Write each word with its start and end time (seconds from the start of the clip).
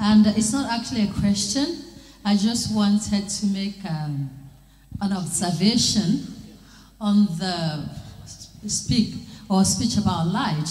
And 0.00 0.26
it's 0.26 0.52
not 0.52 0.70
actually 0.72 1.04
a 1.04 1.12
question. 1.12 1.84
I 2.24 2.36
just 2.36 2.74
wanted 2.74 3.28
to 3.28 3.46
make 3.46 3.84
um, 3.88 4.30
an 5.00 5.12
observation 5.12 6.26
on 7.00 7.26
the 7.38 7.88
speak 8.68 9.14
or 9.48 9.64
speech 9.64 9.96
about 9.96 10.28
light. 10.28 10.68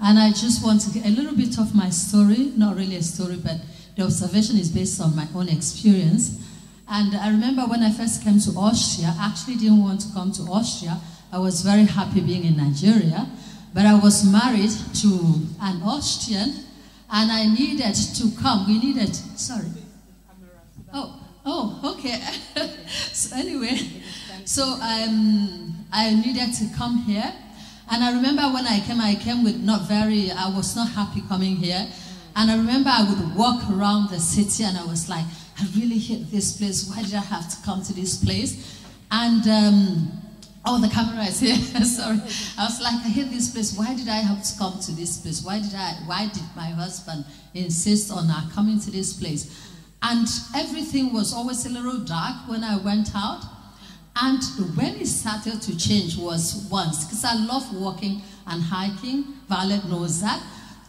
And 0.00 0.18
I 0.18 0.30
just 0.30 0.62
want 0.62 0.82
to 0.82 0.90
get 0.90 1.06
a 1.06 1.10
little 1.10 1.34
bit 1.34 1.58
of 1.58 1.74
my 1.74 1.88
story, 1.90 2.52
not 2.56 2.76
really 2.76 2.96
a 2.96 3.02
story, 3.02 3.36
but 3.36 3.56
the 3.96 4.04
observation 4.04 4.58
is 4.58 4.68
based 4.68 5.00
on 5.00 5.16
my 5.16 5.26
own 5.34 5.48
experience. 5.48 6.42
And 6.88 7.16
I 7.16 7.30
remember 7.30 7.62
when 7.62 7.82
I 7.82 7.90
first 7.90 8.22
came 8.22 8.38
to 8.40 8.50
Austria, 8.58 9.14
I 9.18 9.28
actually 9.30 9.56
didn't 9.56 9.82
want 9.82 10.02
to 10.02 10.12
come 10.12 10.30
to 10.32 10.42
Austria. 10.42 11.00
I 11.32 11.38
was 11.38 11.62
very 11.62 11.84
happy 11.84 12.20
being 12.20 12.44
in 12.44 12.56
Nigeria, 12.56 13.26
but 13.74 13.86
I 13.86 13.98
was 13.98 14.24
married 14.30 14.70
to 15.00 15.40
an 15.60 15.82
Austrian, 15.82 16.54
and 17.10 17.30
I 17.30 17.46
needed 17.46 17.94
to 17.94 18.30
come. 18.40 18.66
We 18.66 18.78
needed, 18.78 19.14
sorry. 19.38 19.66
Oh, 20.92 21.20
oh, 21.44 21.94
okay. 21.96 22.20
so 23.12 23.36
anyway, 23.36 23.78
so 24.44 24.64
um, 24.64 25.86
I 25.92 26.14
needed 26.14 26.52
to 26.54 26.76
come 26.76 26.98
here. 26.98 27.32
And 27.90 28.02
I 28.02 28.12
remember 28.12 28.42
when 28.42 28.66
I 28.66 28.80
came, 28.80 29.00
I 29.00 29.14
came 29.14 29.44
with 29.44 29.62
not 29.62 29.82
very, 29.88 30.30
I 30.32 30.48
was 30.54 30.74
not 30.74 30.90
happy 30.90 31.22
coming 31.28 31.56
here. 31.56 31.86
And 32.34 32.50
I 32.50 32.56
remember 32.56 32.90
I 32.92 33.08
would 33.08 33.36
walk 33.36 33.70
around 33.70 34.10
the 34.10 34.18
city 34.18 34.64
and 34.64 34.76
I 34.76 34.84
was 34.84 35.08
like, 35.08 35.24
I 35.58 35.66
really 35.76 35.98
hate 35.98 36.30
this 36.30 36.56
place. 36.58 36.90
Why 36.90 37.02
did 37.02 37.14
I 37.14 37.20
have 37.20 37.48
to 37.48 37.64
come 37.64 37.82
to 37.84 37.94
this 37.94 38.22
place? 38.22 38.82
And, 39.10 39.46
um, 39.48 40.25
oh, 40.66 40.80
the 40.80 40.88
camera 40.88 41.24
is 41.24 41.40
here. 41.40 41.56
Sorry. 41.84 42.18
I 42.58 42.64
was 42.64 42.80
like, 42.80 42.94
I 42.94 43.08
hate 43.08 43.30
this 43.30 43.50
place. 43.50 43.76
Why 43.76 43.94
did 43.94 44.08
I 44.08 44.16
have 44.16 44.42
to 44.42 44.58
come 44.58 44.78
to 44.80 44.92
this 44.92 45.18
place? 45.18 45.42
Why 45.42 45.60
did 45.60 45.74
I, 45.74 45.92
why 46.06 46.28
did 46.32 46.42
my 46.54 46.70
husband 46.70 47.24
insist 47.54 48.10
on 48.10 48.30
our 48.30 48.50
coming 48.50 48.80
to 48.80 48.90
this 48.90 49.12
place? 49.12 49.72
And 50.02 50.26
everything 50.54 51.12
was 51.12 51.32
always 51.32 51.64
a 51.66 51.70
little 51.70 51.98
dark 52.04 52.48
when 52.48 52.64
I 52.64 52.76
went 52.78 53.10
out. 53.14 53.44
And 54.16 54.42
when 54.76 54.96
it 54.96 55.06
started 55.06 55.60
to 55.62 55.76
change 55.76 56.16
was 56.16 56.66
once, 56.70 57.04
because 57.04 57.24
I 57.24 57.34
love 57.34 57.74
walking 57.74 58.22
and 58.46 58.62
hiking. 58.62 59.24
Violet 59.48 59.84
knows 59.86 60.20
that. 60.22 60.42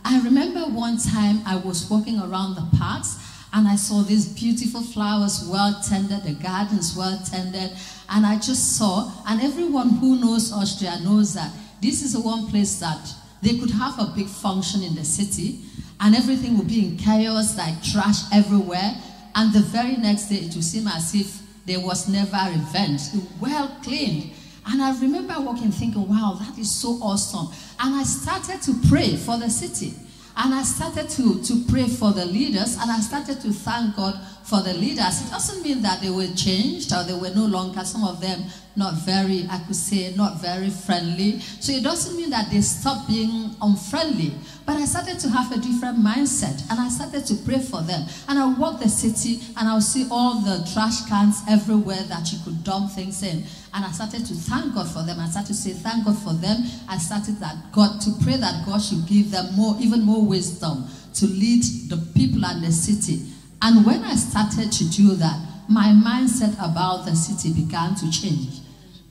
I 0.05 0.21
remember 0.21 0.61
one 0.61 0.97
time 0.97 1.41
I 1.45 1.57
was 1.57 1.89
walking 1.89 2.19
around 2.19 2.55
the 2.55 2.77
parks 2.77 3.26
and 3.57 3.67
I 3.67 3.75
saw 3.75 4.03
these 4.03 4.27
beautiful 4.27 4.83
flowers 4.83 5.43
well 5.49 5.81
tended, 5.81 6.21
the 6.21 6.33
gardens 6.33 6.95
well 6.95 7.19
tended, 7.25 7.71
and 8.07 8.23
I 8.23 8.35
just 8.35 8.77
saw, 8.77 9.11
and 9.27 9.41
everyone 9.41 9.89
who 9.89 10.21
knows 10.21 10.53
Austria 10.53 10.99
knows 10.99 11.33
that 11.33 11.51
this 11.81 12.03
is 12.03 12.13
the 12.13 12.21
one 12.21 12.45
place 12.51 12.79
that 12.79 13.11
they 13.41 13.57
could 13.57 13.71
have 13.71 13.97
a 13.97 14.13
big 14.15 14.27
function 14.27 14.83
in 14.83 14.93
the 14.93 15.03
city, 15.03 15.61
and 15.99 16.15
everything 16.15 16.55
would 16.59 16.67
be 16.67 16.85
in 16.85 16.97
chaos, 16.97 17.57
like 17.57 17.81
trash 17.81 18.31
everywhere, 18.31 18.93
and 19.33 19.51
the 19.51 19.61
very 19.61 19.95
next 19.97 20.25
day 20.25 20.35
it 20.35 20.53
would 20.53 20.63
seem 20.63 20.87
as 20.87 21.15
if 21.15 21.41
there 21.65 21.79
was 21.79 22.07
never 22.07 22.37
event, 22.49 23.01
well 23.41 23.75
cleaned. 23.81 24.33
And 24.67 24.83
I 24.83 24.95
remember 24.99 25.33
walking 25.39 25.71
thinking, 25.71 26.07
wow, 26.07 26.37
that 26.39 26.59
is 26.59 26.69
so 26.69 26.99
awesome. 27.01 27.47
And 27.79 27.95
I 27.95 28.03
started 28.03 28.61
to 28.61 28.87
pray 28.87 29.15
for 29.15 29.37
the 29.37 29.49
city. 29.49 29.95
And 30.39 30.53
I 30.53 30.61
started 30.61 31.09
to, 31.09 31.41
to 31.41 31.63
pray 31.67 31.87
for 31.87 32.11
the 32.11 32.25
leaders 32.25 32.77
and 32.79 32.91
I 32.91 32.99
started 32.99 33.41
to 33.41 33.51
thank 33.51 33.95
God 33.95 34.13
for 34.43 34.61
the 34.61 34.73
leaders. 34.73 35.25
It 35.25 35.31
doesn't 35.31 35.63
mean 35.63 35.81
that 35.81 35.99
they 35.99 36.11
were 36.11 36.27
changed 36.35 36.93
or 36.93 37.03
they 37.03 37.15
were 37.15 37.33
no 37.35 37.47
longer, 37.47 37.83
some 37.83 38.03
of 38.03 38.21
them 38.21 38.43
not 38.75 38.93
very, 38.93 39.47
I 39.49 39.57
could 39.65 39.75
say, 39.75 40.13
not 40.15 40.39
very 40.39 40.69
friendly. 40.69 41.39
So 41.39 41.73
it 41.73 41.83
doesn't 41.83 42.15
mean 42.15 42.29
that 42.29 42.51
they 42.51 42.61
stopped 42.61 43.07
being 43.07 43.55
unfriendly. 43.59 44.33
But 44.67 44.77
I 44.77 44.85
started 44.85 45.17
to 45.21 45.29
have 45.29 45.51
a 45.51 45.57
different 45.57 45.97
mindset 45.97 46.61
and 46.69 46.79
I 46.79 46.87
started 46.89 47.25
to 47.25 47.35
pray 47.43 47.57
for 47.59 47.81
them. 47.81 48.05
And 48.29 48.37
I 48.37 48.45
walk 48.53 48.79
the 48.79 48.89
city 48.89 49.41
and 49.57 49.67
I'll 49.67 49.81
see 49.81 50.07
all 50.11 50.35
the 50.41 50.69
trash 50.71 51.07
cans 51.07 51.41
everywhere 51.49 52.03
that 52.09 52.31
you 52.31 52.37
could 52.45 52.63
dump 52.63 52.91
things 52.91 53.23
in. 53.23 53.43
And 53.77 53.85
I 53.85 53.91
started 53.91 54.25
to 54.25 54.33
thank 54.33 54.73
God 54.73 54.89
for 54.89 55.03
them. 55.03 55.19
I 55.19 55.29
started 55.29 55.49
to 55.49 55.53
say 55.53 55.69
thank 55.69 56.03
God 56.03 56.17
for 56.17 56.33
them. 56.33 56.63
I 56.89 56.97
started 56.97 57.39
that 57.41 57.71
God 57.71 58.01
to 58.01 58.11
pray 58.23 58.35
that 58.37 58.65
God 58.65 58.81
should 58.81 59.05
give 59.05 59.29
them 59.29 59.53
more, 59.53 59.75
even 59.79 60.01
more 60.01 60.25
wisdom 60.25 60.89
to 61.13 61.27
lead 61.27 61.61
the 61.87 61.97
people 62.15 62.43
and 62.43 62.63
the 62.63 62.71
city. 62.71 63.21
And 63.61 63.85
when 63.85 64.03
I 64.03 64.15
started 64.15 64.71
to 64.71 64.89
do 64.89 65.13
that, 65.17 65.39
my 65.69 65.89
mindset 65.89 66.53
about 66.53 67.05
the 67.05 67.15
city 67.15 67.53
began 67.53 67.93
to 67.97 68.09
change. 68.09 68.61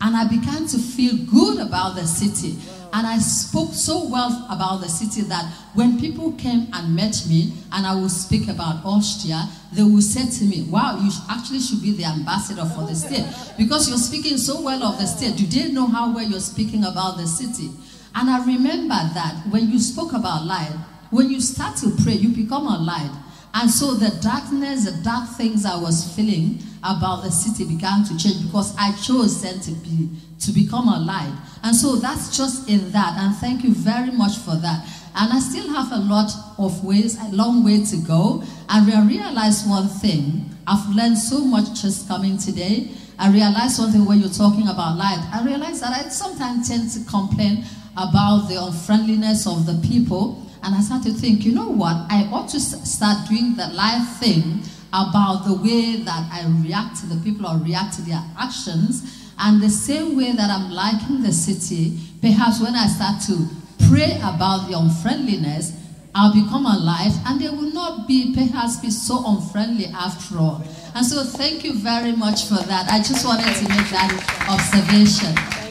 And 0.07 0.17
I 0.17 0.25
began 0.29 0.69
to 0.69 0.79
feel 0.79 1.17
good 1.27 1.59
about 1.59 1.97
the 1.97 2.07
city. 2.07 2.55
And 2.93 3.05
I 3.05 3.19
spoke 3.19 3.75
so 3.75 4.09
well 4.09 4.47
about 4.49 4.81
the 4.81 4.89
city 4.89 5.23
that 5.23 5.45
when 5.75 5.99
people 5.99 6.31
came 6.35 6.69
and 6.73 6.95
met 6.95 7.25
me 7.29 7.53
and 7.73 7.85
I 7.85 8.01
would 8.01 8.13
speak 8.13 8.47
about 8.47 8.85
Austria, 8.85 9.49
they 9.73 9.83
would 9.83 10.05
say 10.05 10.31
to 10.39 10.45
me, 10.45 10.63
Wow, 10.71 11.01
you 11.03 11.11
actually 11.29 11.59
should 11.59 11.83
be 11.83 11.91
the 11.91 12.05
ambassador 12.05 12.65
for 12.67 12.87
the 12.87 12.95
state 12.95 13.27
because 13.59 13.89
you're 13.89 13.99
speaking 13.99 14.39
so 14.39 14.63
well 14.63 14.85
of 14.85 14.97
the 15.01 15.07
state. 15.07 15.37
Do 15.37 15.45
they 15.45 15.73
know 15.73 15.89
how 15.89 16.15
well 16.15 16.25
you're 16.25 16.39
speaking 16.39 16.85
about 16.85 17.17
the 17.17 17.27
city? 17.27 17.73
And 18.15 18.31
I 18.31 18.47
remember 18.47 18.95
that 18.95 19.43
when 19.51 19.69
you 19.69 19.81
spoke 19.81 20.13
about 20.13 20.47
light, 20.47 20.73
when 21.11 21.31
you 21.31 21.41
start 21.41 21.79
to 21.79 21.91
pray, 22.05 22.13
you 22.13 22.29
become 22.29 22.69
a 22.69 22.79
light. 22.79 23.11
And 23.59 23.71
so 23.71 23.95
the 23.95 24.11
darkness, 24.21 24.85
the 24.85 25.03
dark 25.03 25.31
things 25.31 25.65
I 25.65 25.81
was 25.81 26.15
feeling 26.15 26.59
about 26.85 27.23
the 27.23 27.31
city 27.31 27.65
began 27.65 28.05
to 28.05 28.15
change 28.19 28.45
because 28.45 28.77
I 28.79 28.93
chose 28.97 29.41
then 29.41 29.61
to 29.61 29.71
be 29.71 30.11
to 30.41 30.53
become 30.53 30.89
a 30.89 30.99
light. 30.99 31.35
And 31.63 31.75
so 31.75 31.97
that's 31.97 32.37
just 32.37 32.69
in 32.69 32.93
that. 32.93 33.17
And 33.17 33.35
thank 33.37 33.65
you 33.65 33.73
very 33.73 34.11
much 34.11 34.37
for 34.37 34.57
that. 34.57 34.87
And 35.15 35.33
I 35.33 35.39
still 35.39 35.73
have 35.73 35.91
a 35.91 36.05
lot 36.05 36.31
of 36.59 36.85
ways, 36.85 37.17
a 37.19 37.35
long 37.35 37.65
way 37.65 37.83
to 37.87 37.97
go. 37.97 38.45
And 38.69 38.93
I 38.93 39.07
realized 39.07 39.67
one 39.67 39.89
thing. 39.89 40.51
I've 40.67 40.95
learned 40.95 41.17
so 41.17 41.39
much 41.43 41.81
just 41.81 42.07
coming 42.09 42.37
today. 42.37 42.91
I 43.19 43.33
realized 43.33 43.77
something 43.77 44.05
when 44.05 44.21
you're 44.21 44.29
talking 44.29 44.69
about 44.69 44.99
light. 44.99 45.27
I 45.33 45.43
realized 45.47 45.83
that 45.83 45.93
I 45.93 46.11
sometimes 46.11 46.69
tend 46.69 46.91
to 46.91 47.11
complain 47.11 47.65
about 47.97 48.49
the 48.49 48.63
unfriendliness 48.63 49.47
of 49.47 49.67
the 49.67 49.75
people. 49.87 50.43
And 50.63 50.75
I 50.75 50.81
started 50.81 51.15
to 51.15 51.21
think, 51.21 51.45
you 51.45 51.53
know 51.53 51.69
what? 51.69 51.95
I 52.11 52.29
ought 52.33 52.49
to 52.51 52.61
start 52.61 53.29
doing 53.29 53.57
the 53.57 53.69
life 53.69 54.19
thing 54.19 54.63
about 54.93 55.45
the 55.47 55.55
way 55.55 56.03
that 56.03 56.29
I 56.33 56.45
react 56.63 56.97
to 57.01 57.07
the 57.07 57.23
people 57.23 57.47
or 57.47 57.59
react 57.59 57.95
to 57.97 58.03
their 58.03 58.23
actions. 58.39 59.33
And 59.39 59.63
the 59.63 59.71
same 59.71 60.17
way 60.17 60.33
that 60.33 60.51
I'm 60.51 60.71
liking 60.71 61.23
the 61.23 61.33
city, 61.33 61.99
perhaps 62.21 62.61
when 62.61 62.75
I 62.75 62.87
start 62.87 63.23
to 63.27 63.49
pray 63.89 64.17
about 64.23 64.69
the 64.69 64.79
unfriendliness, 64.79 65.73
I'll 66.15 66.33
become 66.33 66.65
alive 66.65 67.13
and 67.27 67.39
they 67.39 67.51
will 67.51 67.73
not 67.73 68.09
be 68.09 68.35
perhaps 68.35 68.79
be 68.79 68.91
so 68.91 69.23
unfriendly 69.27 69.87
after 69.87 70.39
all. 70.39 70.65
And 70.95 71.05
so 71.05 71.23
thank 71.23 71.63
you 71.63 71.75
very 71.75 72.13
much 72.13 72.47
for 72.47 72.57
that. 72.57 72.91
I 72.91 72.99
just 72.99 73.27
wanted 73.27 73.55
to 73.55 73.69
make 73.69 73.91
that 73.91 74.11
observation. 74.49 75.66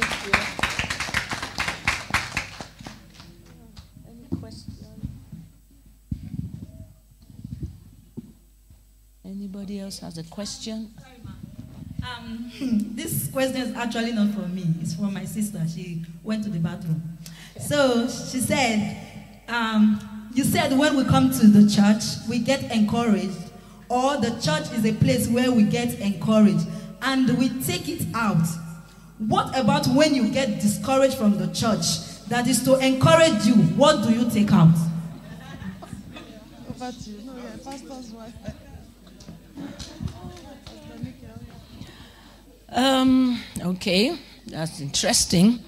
Anybody 9.55 9.79
else 9.79 9.99
has 9.99 10.17
a 10.17 10.23
question? 10.23 10.93
Um, 12.03 12.51
this 12.93 13.29
question 13.31 13.55
is 13.55 13.73
actually 13.73 14.11
not 14.11 14.33
for 14.33 14.49
me. 14.49 14.65
It's 14.81 14.95
for 14.95 15.03
my 15.03 15.23
sister. 15.23 15.61
She 15.73 16.03
went 16.25 16.43
to 16.43 16.49
the 16.49 16.59
bathroom. 16.59 17.17
So 17.61 18.01
she 18.09 18.41
said, 18.41 18.97
um, 19.47 20.29
you 20.33 20.43
said 20.43 20.77
when 20.77 20.97
we 20.97 21.05
come 21.05 21.31
to 21.31 21.47
the 21.47 21.69
church, 21.69 22.03
we 22.27 22.39
get 22.39 22.69
encouraged, 22.69 23.37
or 23.87 24.17
the 24.17 24.31
church 24.41 24.69
is 24.73 24.85
a 24.85 24.91
place 24.91 25.29
where 25.29 25.49
we 25.53 25.63
get 25.63 26.01
encouraged, 26.01 26.67
and 27.01 27.37
we 27.37 27.47
take 27.63 27.87
it 27.87 28.05
out. 28.13 28.45
What 29.19 29.57
about 29.57 29.87
when 29.87 30.13
you 30.13 30.33
get 30.33 30.59
discouraged 30.59 31.17
from 31.17 31.37
the 31.37 31.47
church? 31.53 32.25
That 32.27 32.45
is 32.47 32.61
to 32.65 32.75
encourage 32.85 33.45
you. 33.45 33.53
What 33.53 34.05
do 34.05 34.13
you 34.13 34.29
take 34.29 34.51
out? 34.51 34.75
Over 36.69 36.91
to 36.91 37.09
you. 37.09 37.21
No, 37.23 37.37
yeah, 37.37 37.63
pastor's 37.63 38.11
wife. 38.11 38.33
Um, 42.75 43.41
okay, 43.61 44.17
that's 44.47 44.81
interesting. 44.81 45.59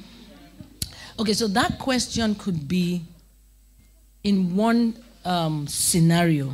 Okay, 1.17 1.31
so 1.31 1.47
that 1.47 1.79
question 1.79 2.35
could 2.35 2.67
be 2.67 3.01
in 4.25 4.57
one 4.57 5.01
um, 5.23 5.67
scenario. 5.67 6.53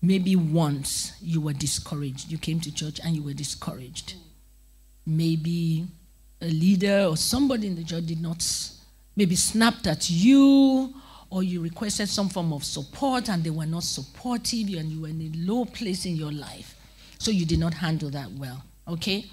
Maybe 0.00 0.36
once 0.36 1.14
you 1.20 1.40
were 1.40 1.52
discouraged. 1.52 2.30
You 2.30 2.38
came 2.38 2.60
to 2.60 2.72
church 2.72 3.00
and 3.04 3.16
you 3.16 3.24
were 3.24 3.32
discouraged. 3.32 4.14
Maybe 5.04 5.88
a 6.40 6.46
leader 6.46 7.06
or 7.10 7.16
somebody 7.16 7.66
in 7.66 7.74
the 7.74 7.82
church 7.82 8.06
did 8.06 8.22
not, 8.22 8.46
maybe 9.16 9.34
snapped 9.34 9.88
at 9.88 10.08
you, 10.10 10.94
or 11.28 11.42
you 11.42 11.60
requested 11.60 12.08
some 12.08 12.28
form 12.28 12.52
of 12.52 12.62
support 12.62 13.28
and 13.28 13.42
they 13.42 13.50
were 13.50 13.66
not 13.66 13.82
supportive 13.82 14.68
and 14.78 14.92
you 14.92 15.00
were 15.00 15.08
in 15.08 15.20
a 15.20 15.36
low 15.50 15.64
place 15.64 16.06
in 16.06 16.14
your 16.14 16.30
life. 16.30 16.76
So 17.18 17.32
you 17.32 17.44
did 17.44 17.58
not 17.58 17.74
handle 17.74 18.10
that 18.10 18.30
well. 18.30 18.62
Okay? 18.86 19.26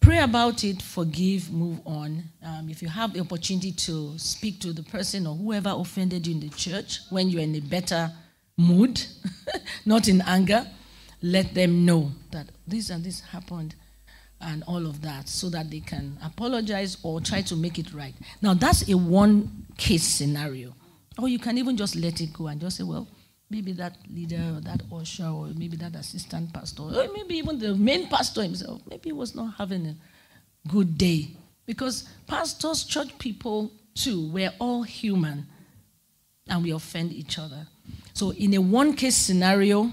Pray 0.00 0.18
about 0.18 0.64
it, 0.64 0.82
forgive, 0.82 1.50
move 1.50 1.80
on. 1.86 2.24
Um, 2.44 2.68
if 2.68 2.82
you 2.82 2.88
have 2.88 3.14
the 3.14 3.20
opportunity 3.20 3.72
to 3.72 4.18
speak 4.18 4.60
to 4.60 4.72
the 4.72 4.82
person 4.82 5.26
or 5.26 5.34
whoever 5.34 5.70
offended 5.70 6.26
you 6.26 6.34
in 6.34 6.40
the 6.40 6.50
church 6.50 7.00
when 7.08 7.28
you're 7.30 7.40
in 7.40 7.54
a 7.54 7.60
better 7.60 8.12
mood, 8.56 9.02
not 9.86 10.08
in 10.08 10.20
anger. 10.22 10.66
Let 11.22 11.54
them 11.54 11.86
know 11.86 12.12
that 12.32 12.48
this 12.66 12.90
and 12.90 13.02
this 13.02 13.20
happened 13.20 13.74
and 14.40 14.62
all 14.66 14.86
of 14.86 15.00
that 15.02 15.28
so 15.28 15.48
that 15.50 15.70
they 15.70 15.80
can 15.80 16.18
apologize 16.22 16.98
or 17.02 17.20
try 17.20 17.40
to 17.42 17.56
make 17.56 17.78
it 17.78 17.94
right. 17.94 18.14
Now, 18.42 18.52
that's 18.54 18.88
a 18.90 18.94
one 18.94 19.66
case 19.78 20.02
scenario. 20.02 20.74
Or 21.18 21.28
you 21.28 21.38
can 21.38 21.56
even 21.56 21.76
just 21.76 21.96
let 21.96 22.20
it 22.20 22.32
go 22.32 22.48
and 22.48 22.60
just 22.60 22.76
say, 22.76 22.82
well, 22.84 23.08
maybe 23.54 23.72
that 23.72 23.96
leader 24.12 24.56
or 24.56 24.60
that 24.60 24.82
usher 24.92 25.26
or 25.26 25.46
maybe 25.54 25.76
that 25.76 25.94
assistant 25.94 26.52
pastor 26.52 26.82
or 26.82 27.08
maybe 27.14 27.36
even 27.36 27.56
the 27.56 27.72
main 27.76 28.08
pastor 28.08 28.42
himself, 28.42 28.80
maybe 28.90 29.10
he 29.10 29.12
was 29.12 29.34
not 29.36 29.54
having 29.56 29.86
a 29.86 29.96
good 30.68 30.98
day. 30.98 31.28
Because 31.64 32.08
pastors, 32.26 32.82
church 32.82 33.16
people 33.18 33.70
too, 33.94 34.28
we're 34.30 34.52
all 34.58 34.82
human 34.82 35.46
and 36.48 36.64
we 36.64 36.72
offend 36.72 37.12
each 37.12 37.38
other. 37.38 37.66
So, 38.12 38.32
in 38.32 38.54
a 38.54 38.58
one 38.58 38.94
case 38.94 39.16
scenario, 39.16 39.90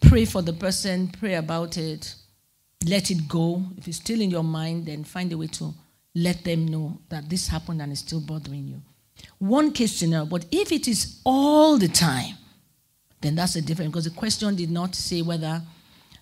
pray 0.00 0.24
for 0.24 0.40
the 0.40 0.54
person, 0.54 1.08
pray 1.08 1.34
about 1.34 1.76
it, 1.76 2.14
let 2.86 3.10
it 3.10 3.28
go. 3.28 3.62
If 3.76 3.86
it's 3.86 3.98
still 3.98 4.20
in 4.20 4.30
your 4.30 4.44
mind, 4.44 4.86
then 4.86 5.04
find 5.04 5.30
a 5.32 5.36
way 5.36 5.48
to 5.48 5.74
let 6.14 6.42
them 6.42 6.66
know 6.66 6.98
that 7.10 7.28
this 7.28 7.48
happened 7.48 7.82
and 7.82 7.92
it's 7.92 8.00
still 8.00 8.20
bothering 8.20 8.66
you. 8.66 8.80
One 9.38 9.72
case 9.72 9.94
scenario, 9.94 10.26
but 10.26 10.46
if 10.50 10.72
it 10.72 10.88
is 10.88 11.20
all 11.24 11.76
the 11.76 11.88
time, 11.88 12.37
then 13.20 13.34
that's 13.34 13.56
a 13.56 13.62
different 13.62 13.92
because 13.92 14.04
the 14.04 14.10
question 14.10 14.54
did 14.54 14.70
not 14.70 14.94
say 14.94 15.22
whether 15.22 15.60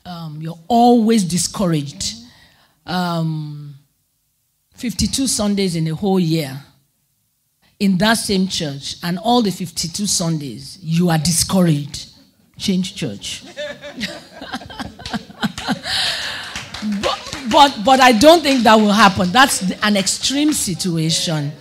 um, 0.05 0.39
you're 0.41 0.59
always 0.69 1.25
discouraged. 1.25 2.15
Um, 2.87 3.75
52 4.75 5.27
Sundays 5.27 5.75
in 5.77 5.89
a 5.89 5.95
whole 5.95 6.21
year 6.21 6.61
in 7.79 7.99
that 7.99 8.15
same 8.15 8.49
church, 8.49 8.97
and 9.03 9.19
all 9.19 9.43
the 9.43 9.51
52 9.51 10.07
Sundays, 10.07 10.79
you 10.81 11.11
are 11.11 11.19
discouraged. 11.19 12.11
Change 12.57 12.95
church. 12.95 13.45
but, 17.03 17.21
but, 17.51 17.79
but 17.85 18.01
I 18.01 18.13
don't 18.13 18.43
think 18.43 18.63
that 18.63 18.77
will 18.77 18.93
happen. 18.93 19.31
That's 19.31 19.71
an 19.83 19.97
extreme 19.97 20.55
situation 20.55 21.53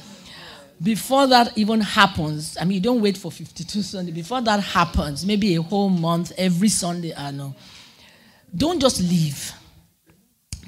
before 0.81 1.27
that 1.27 1.57
even 1.57 1.81
happens, 1.81 2.57
I 2.59 2.65
mean, 2.65 2.75
you 2.75 2.81
don't 2.81 3.01
wait 3.01 3.17
for 3.17 3.31
52 3.31 3.81
Sunday. 3.81 4.11
Before 4.11 4.41
that 4.41 4.59
happens, 4.61 5.25
maybe 5.25 5.55
a 5.55 5.61
whole 5.61 5.89
month, 5.89 6.33
every 6.37 6.69
Sunday, 6.69 7.13
I 7.15 7.31
know. 7.31 7.55
Don't 8.55 8.79
just 8.79 9.01
leave. 9.01 9.53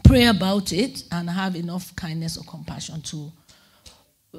Pray 0.04 0.28
about 0.28 0.72
it 0.72 1.04
and 1.12 1.30
have 1.30 1.56
enough 1.56 1.94
kindness 1.96 2.38
or 2.38 2.44
compassion 2.46 3.02
to 3.02 3.32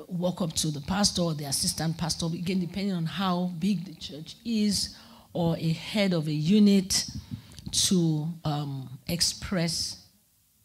walk 0.06 0.40
up 0.40 0.52
to 0.54 0.68
the 0.68 0.80
pastor 0.80 1.22
or 1.22 1.34
the 1.34 1.44
assistant 1.44 1.98
pastor, 1.98 2.26
again, 2.26 2.60
depending 2.60 2.94
on 2.94 3.04
how 3.04 3.50
big 3.58 3.84
the 3.84 3.94
church 3.94 4.36
is, 4.44 4.96
or 5.34 5.56
a 5.58 5.72
head 5.72 6.14
of 6.14 6.26
a 6.28 6.32
unit 6.32 7.06
to 7.70 8.26
um, 8.44 8.88
express 9.08 10.06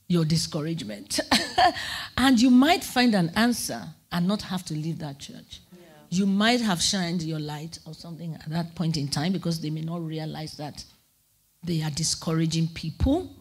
your 0.08 0.24
discouragement. 0.24 1.20
and 2.18 2.40
you 2.40 2.50
might 2.50 2.84
find 2.84 3.14
an 3.16 3.32
answer 3.36 3.84
and 4.14 4.28
not 4.28 4.42
have 4.44 4.64
to 4.66 4.74
leave 4.76 5.00
that 5.00 5.20
church. 5.20 5.62
Yeah. 5.72 5.80
You 6.10 6.26
might 6.28 6.62
have 6.62 6.82
shined 6.82 7.24
your 7.24 7.40
light 7.40 7.80
or 7.86 7.94
something 7.94 8.36
at 8.36 8.50
that 8.50 8.76
point 8.76 8.96
in 8.96 9.08
time 9.08 9.34
because 9.34 9.60
they 9.60 9.72
may 9.72 9.82
not 9.82 10.06
realize 10.06 10.56
that 10.58 10.86
they 11.64 11.82
are 11.82 11.90
discouraging 11.90 12.68
people. 12.74 13.36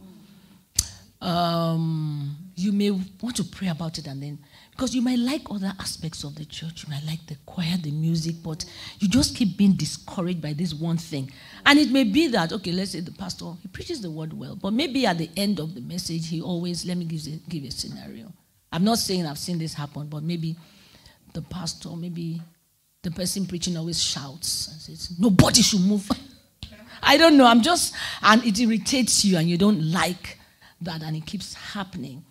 Um, 1.21 2.37
you 2.57 2.73
may 2.73 2.91
want 2.91 3.37
to 3.37 3.45
pray 3.45 3.69
about 3.69 3.99
it 3.99 4.07
and 4.07 4.21
then, 4.21 4.39
because 4.73 4.95
you 4.95 5.03
might 5.03 5.19
like 5.19 5.43
other 5.51 5.73
aspects 5.79 6.25
of 6.25 6.35
the 6.35 6.45
church, 6.45 6.85
you 6.85 6.91
might 6.91 7.05
like 7.05 7.25
the 7.27 7.37
choir, 7.47 7.77
the 7.81 7.91
music, 7.93 8.37
but 8.43 8.65
you 8.99 9.09
just 9.09 9.37
keep 9.37 9.57
being 9.57 9.75
discouraged 9.75 10.41
by 10.41 10.53
this 10.53 10.75
one 10.75 10.97
thing. 10.97 11.31
And 11.67 11.79
it 11.79 11.91
may 11.91 12.05
be 12.05 12.29
that, 12.29 12.53
okay, 12.53 12.73
let's 12.73 12.93
say 12.93 13.01
the 13.01 13.13
pastor, 13.13 13.53
he 13.61 13.69
preaches 13.69 14.01
the 14.01 14.11
word 14.11 14.33
well, 14.33 14.57
but 14.57 14.73
maybe 14.73 15.07
at 15.07 15.19
the 15.19 15.31
end 15.37 15.61
of 15.61 15.75
the 15.75 15.81
message, 15.83 16.29
he 16.29 16.41
always, 16.41 16.85
let 16.87 16.97
me 16.97 17.05
give 17.05 17.27
a, 17.27 17.39
give 17.49 17.65
a 17.65 17.71
scenario. 17.71 18.33
I'm 18.73 18.85
not 18.85 18.99
saying 18.99 19.27
I've 19.27 19.39
seen 19.39 19.59
this 19.59 19.75
happen, 19.75 20.07
but 20.07 20.23
maybe 20.23 20.57
the 21.35 21.43
pastor, 21.43 21.91
maybe 21.91 22.41
the 23.03 23.11
person 23.11 23.47
preaching 23.47 23.77
always 23.77 24.03
shouts 24.03 24.69
and 24.69 24.81
says, 24.81 25.19
Nobody 25.19 25.63
should 25.63 25.81
move. 25.83 26.09
I 27.03 27.17
don't 27.17 27.37
know. 27.37 27.47
I'm 27.47 27.63
just, 27.63 27.95
and 28.23 28.45
it 28.45 28.59
irritates 28.59 29.25
you 29.25 29.37
and 29.37 29.49
you 29.49 29.59
don't 29.59 29.83
like 29.91 30.39
that 30.81 31.03
and 31.03 31.17
it 31.17 31.27
keeps 31.27 31.55
happening. 31.55 32.25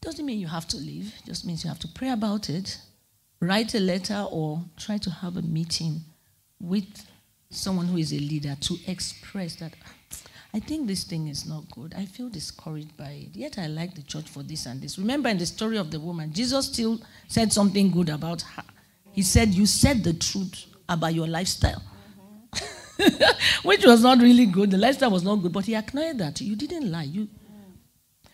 Doesn't 0.00 0.24
mean 0.24 0.38
you 0.38 0.46
have 0.48 0.66
to 0.68 0.76
leave, 0.76 1.14
just 1.26 1.44
means 1.44 1.64
you 1.64 1.68
have 1.68 1.78
to 1.80 1.88
pray 1.88 2.10
about 2.10 2.48
it, 2.48 2.78
write 3.40 3.74
a 3.74 3.80
letter, 3.80 4.26
or 4.30 4.60
try 4.76 4.98
to 4.98 5.10
have 5.10 5.36
a 5.36 5.42
meeting 5.42 6.00
with 6.60 7.06
someone 7.50 7.86
who 7.86 7.98
is 7.98 8.12
a 8.12 8.18
leader 8.18 8.56
to 8.60 8.76
express 8.86 9.56
that 9.56 9.74
I 10.54 10.60
think 10.60 10.86
this 10.86 11.04
thing 11.04 11.28
is 11.28 11.46
not 11.46 11.70
good. 11.70 11.94
I 11.96 12.04
feel 12.04 12.28
discouraged 12.28 12.94
by 12.96 13.10
it. 13.10 13.34
Yet 13.34 13.58
I 13.58 13.68
like 13.68 13.94
the 13.94 14.02
church 14.02 14.28
for 14.28 14.42
this 14.42 14.66
and 14.66 14.82
this. 14.82 14.98
Remember 14.98 15.30
in 15.30 15.38
the 15.38 15.46
story 15.46 15.78
of 15.78 15.90
the 15.90 15.98
woman, 15.98 16.32
Jesus 16.32 16.66
still 16.66 17.00
said 17.26 17.52
something 17.52 17.90
good 17.90 18.10
about 18.10 18.42
her. 18.42 18.64
He 19.12 19.22
said, 19.22 19.54
You 19.54 19.64
said 19.64 20.04
the 20.04 20.12
truth 20.12 20.66
about 20.88 21.14
your 21.14 21.26
lifestyle. 21.26 21.82
Which 23.62 23.84
was 23.86 24.02
not 24.02 24.18
really 24.18 24.44
good. 24.44 24.70
The 24.70 24.78
lifestyle 24.78 25.10
was 25.10 25.22
not 25.22 25.36
good, 25.36 25.52
but 25.52 25.64
he 25.64 25.74
acknowledged 25.74 26.18
that 26.18 26.40
you 26.42 26.54
didn't 26.54 26.90
lie. 26.90 27.04
You, 27.04 27.28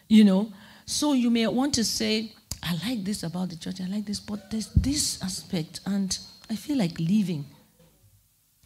you 0.09 0.25
know. 0.25 0.53
So 0.87 1.12
you 1.12 1.31
may 1.31 1.47
want 1.47 1.75
to 1.75 1.85
say, 1.85 2.32
I 2.62 2.73
like 2.85 3.05
this 3.05 3.23
about 3.23 3.50
the 3.50 3.56
church, 3.56 3.81
I 3.81 3.87
like 3.87 4.06
this, 4.06 4.19
but 4.19 4.50
there's 4.50 4.69
this 4.73 5.23
aspect, 5.23 5.81
and 5.87 6.19
I 6.50 6.56
feel 6.56 6.79
like 6.79 6.99
leaving. 6.99 7.44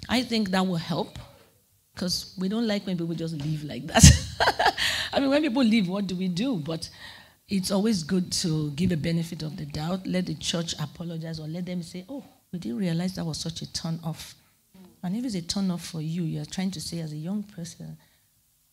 I 0.09 0.23
think 0.23 0.51
that 0.51 0.67
will 0.67 0.77
help 0.77 1.19
because 2.03 2.35
we 2.37 2.49
don't 2.49 2.67
like 2.67 2.85
when 2.85 2.99
people 2.99 3.15
just 3.15 3.35
leave 3.35 3.63
like 3.63 3.87
that. 3.87 4.05
I 5.13 5.21
mean, 5.21 5.31
when 5.31 5.41
people 5.41 5.63
leave, 5.63 5.89
what 5.89 6.09
do 6.09 6.17
we 6.17 6.27
do? 6.27 6.57
But 6.57 6.91
it's 7.49 7.71
always 7.71 8.03
good 8.03 8.33
to 8.33 8.73
give 8.73 8.91
a 8.91 8.97
benefit 8.97 9.45
of 9.45 9.57
the 9.57 9.67
doubt. 9.67 10.05
Let 10.05 10.27
the 10.27 10.35
church 10.35 10.75
apologize 10.81 11.39
or 11.39 11.47
let 11.47 11.65
them 11.65 11.81
say, 11.81 12.05
oh, 12.09 12.25
we 12.51 12.59
didn't 12.59 12.79
realize 12.79 13.15
that 13.15 13.25
was 13.25 13.39
such 13.39 13.63
a 13.63 13.73
turn 13.73 14.01
off. 14.03 14.35
And 15.05 15.15
if 15.15 15.25
it's 15.25 15.37
a 15.37 15.43
turn 15.43 15.71
off 15.71 15.85
for 15.85 16.01
you, 16.01 16.25
you're 16.25 16.45
trying 16.45 16.73
to 16.73 16.81
say 16.81 16.99
as 16.99 17.13
a 17.13 17.17
young 17.17 17.45
person, 17.45 17.97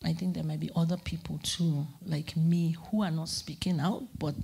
I 0.04 0.12
think 0.12 0.34
there 0.34 0.42
might 0.42 0.58
be 0.58 0.70
other 0.74 0.96
people 0.96 1.38
too, 1.44 1.86
like 2.04 2.36
me, 2.36 2.76
who 2.90 3.04
are 3.04 3.12
not 3.12 3.28
speaking 3.28 3.78
out, 3.78 4.02
but 4.18 4.34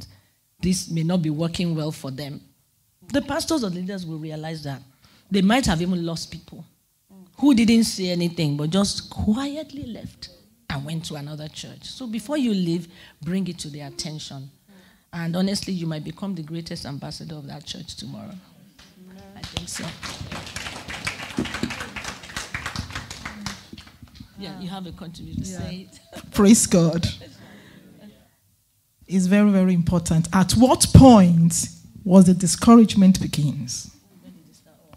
this 0.60 0.88
may 0.92 1.02
not 1.02 1.22
be 1.22 1.30
working 1.30 1.74
well 1.74 1.90
for 1.90 2.12
them. 2.12 2.40
The 3.08 3.22
pastors 3.22 3.64
or 3.64 3.70
leaders 3.70 4.06
will 4.06 4.18
realize 4.18 4.62
that. 4.62 4.80
They 5.28 5.42
might 5.42 5.66
have 5.66 5.82
even 5.82 6.06
lost 6.06 6.30
people 6.30 6.64
who 7.38 7.54
didn't 7.54 7.84
say 7.84 8.08
anything 8.08 8.56
but 8.56 8.70
just 8.70 9.10
quietly 9.10 9.86
left 9.86 10.30
and 10.70 10.84
went 10.84 11.04
to 11.06 11.14
another 11.14 11.48
church. 11.48 11.84
So 11.84 12.06
before 12.06 12.38
you 12.38 12.52
leave, 12.52 12.88
bring 13.22 13.46
it 13.48 13.58
to 13.60 13.68
their 13.68 13.88
attention. 13.88 14.50
And 15.12 15.36
honestly, 15.36 15.72
you 15.72 15.86
might 15.86 16.04
become 16.04 16.34
the 16.34 16.42
greatest 16.42 16.84
ambassador 16.84 17.36
of 17.36 17.46
that 17.46 17.64
church 17.64 17.96
tomorrow. 17.96 18.34
I 19.36 19.40
think 19.40 19.68
so. 19.68 19.84
Yeah, 24.38 24.60
you 24.60 24.68
have 24.68 24.86
a 24.86 24.92
contribution 24.92 25.42
to 25.42 25.48
yeah. 25.48 25.58
say 25.58 25.88
it. 25.90 26.00
Praise 26.32 26.66
God. 26.66 27.06
It's 29.06 29.26
very, 29.26 29.50
very 29.50 29.72
important. 29.72 30.28
At 30.32 30.52
what 30.52 30.86
point 30.92 31.68
was 32.04 32.26
the 32.26 32.34
discouragement 32.34 33.20
begins? 33.20 33.90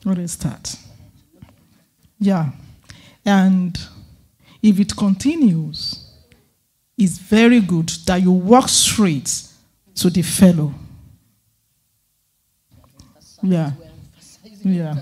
Where 0.03 0.15
did 0.15 0.23
it 0.25 0.29
start? 0.29 0.75
Yeah. 2.19 2.51
And 3.25 3.79
if 4.61 4.79
it 4.79 4.95
continues, 4.95 6.05
it's 6.97 7.17
very 7.17 7.61
good 7.61 7.89
that 8.05 8.21
you 8.21 8.31
walk 8.31 8.67
straight 8.69 9.43
to 9.95 10.09
the 10.09 10.21
fellow. 10.21 10.73
Yeah. 13.41 13.71
Yeah. 14.63 14.95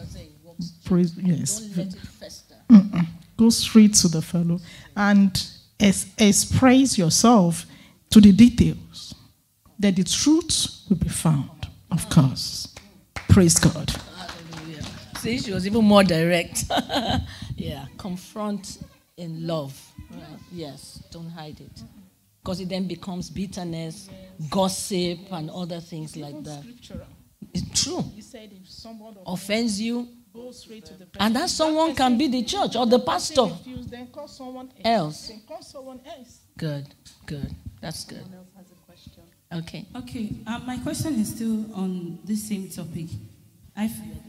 Praise, 0.85 1.15
yes. 1.17 1.67
Go 3.37 3.49
straight 3.49 3.93
to 3.95 4.07
the 4.07 4.21
fellow 4.21 4.59
and 4.95 5.47
express 5.79 6.97
yourself 6.97 7.65
to 8.09 8.21
the 8.21 8.31
details 8.31 9.13
that 9.79 9.95
the 9.95 10.03
truth 10.03 10.67
will 10.89 10.97
be 10.97 11.09
found, 11.09 11.67
of 11.91 12.09
course. 12.09 12.73
Praise 13.29 13.59
God. 13.59 13.93
See, 15.27 15.39
she 15.39 15.51
was 15.51 15.67
even 15.67 15.83
more 15.83 16.05
direct. 16.05 16.63
yeah, 17.57 17.85
confront 17.97 18.77
in 19.17 19.45
love. 19.45 19.77
Right? 20.09 20.21
Yes, 20.53 21.03
don't 21.11 21.29
hide 21.29 21.59
it. 21.59 21.83
Because 22.41 22.61
it 22.61 22.69
then 22.69 22.87
becomes 22.87 23.29
bitterness, 23.29 24.09
gossip, 24.49 25.19
and 25.31 25.49
other 25.49 25.81
things 25.81 26.15
like 26.15 26.41
that. 26.45 26.63
It's 27.53 27.83
true. 27.83 28.05
You 28.15 28.21
said 28.21 28.51
if 28.53 28.69
someone 28.69 29.17
offends 29.25 29.81
you, 29.81 30.07
and 31.19 31.35
that 31.35 31.49
someone 31.49 31.93
can 31.93 32.17
be 32.17 32.27
the 32.29 32.43
church 32.43 32.77
or 32.77 32.85
the 32.85 32.99
pastor. 32.99 33.47
Then 33.89 34.07
call 34.07 34.29
someone 34.29 34.71
else. 34.85 35.27
Then 35.27 35.41
call 35.45 35.61
someone 35.61 35.99
else. 36.05 36.39
Good, 36.55 36.87
good. 37.25 37.53
That's 37.81 38.05
good. 38.05 38.23
Okay. 39.53 39.85
Okay. 39.93 40.29
Uh, 40.45 40.59
my 40.59 40.77
question 40.77 41.19
is 41.19 41.35
still 41.35 41.65
on 41.75 42.19
this 42.23 42.47
same 42.47 42.69
topic. 42.69 43.07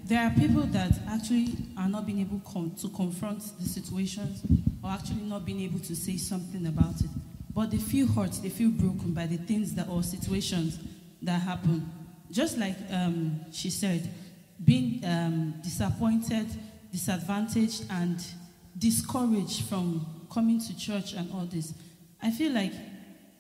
There 0.04 0.22
are 0.22 0.30
people 0.30 0.62
that 0.62 0.92
actually 1.08 1.54
are 1.76 1.88
not 1.88 2.06
being 2.06 2.20
able 2.20 2.40
to 2.40 2.88
confront 2.90 3.42
the 3.58 3.66
situations 3.66 4.42
or 4.82 4.90
actually 4.90 5.22
not 5.22 5.44
being 5.46 5.60
able 5.60 5.78
to 5.80 5.96
say 5.96 6.16
something 6.16 6.66
about 6.66 7.00
it. 7.00 7.10
But 7.54 7.70
they 7.70 7.78
feel 7.78 8.06
hurt, 8.06 8.32
they 8.42 8.50
feel 8.50 8.70
broken 8.70 9.12
by 9.12 9.26
the 9.26 9.38
things 9.38 9.74
that 9.74 9.88
or 9.88 10.02
situations 10.02 10.78
that 11.22 11.40
happen. 11.40 11.90
Just 12.30 12.58
like 12.58 12.76
um, 12.92 13.40
she 13.50 13.70
said, 13.70 14.08
being 14.64 15.04
um, 15.04 15.54
disappointed, 15.62 16.46
disadvantaged, 16.92 17.84
and 17.90 18.22
discouraged 18.76 19.64
from 19.64 20.06
coming 20.30 20.60
to 20.60 20.76
church 20.76 21.14
and 21.14 21.32
all 21.32 21.46
this. 21.46 21.72
I 22.22 22.30
feel 22.30 22.52
like, 22.52 22.72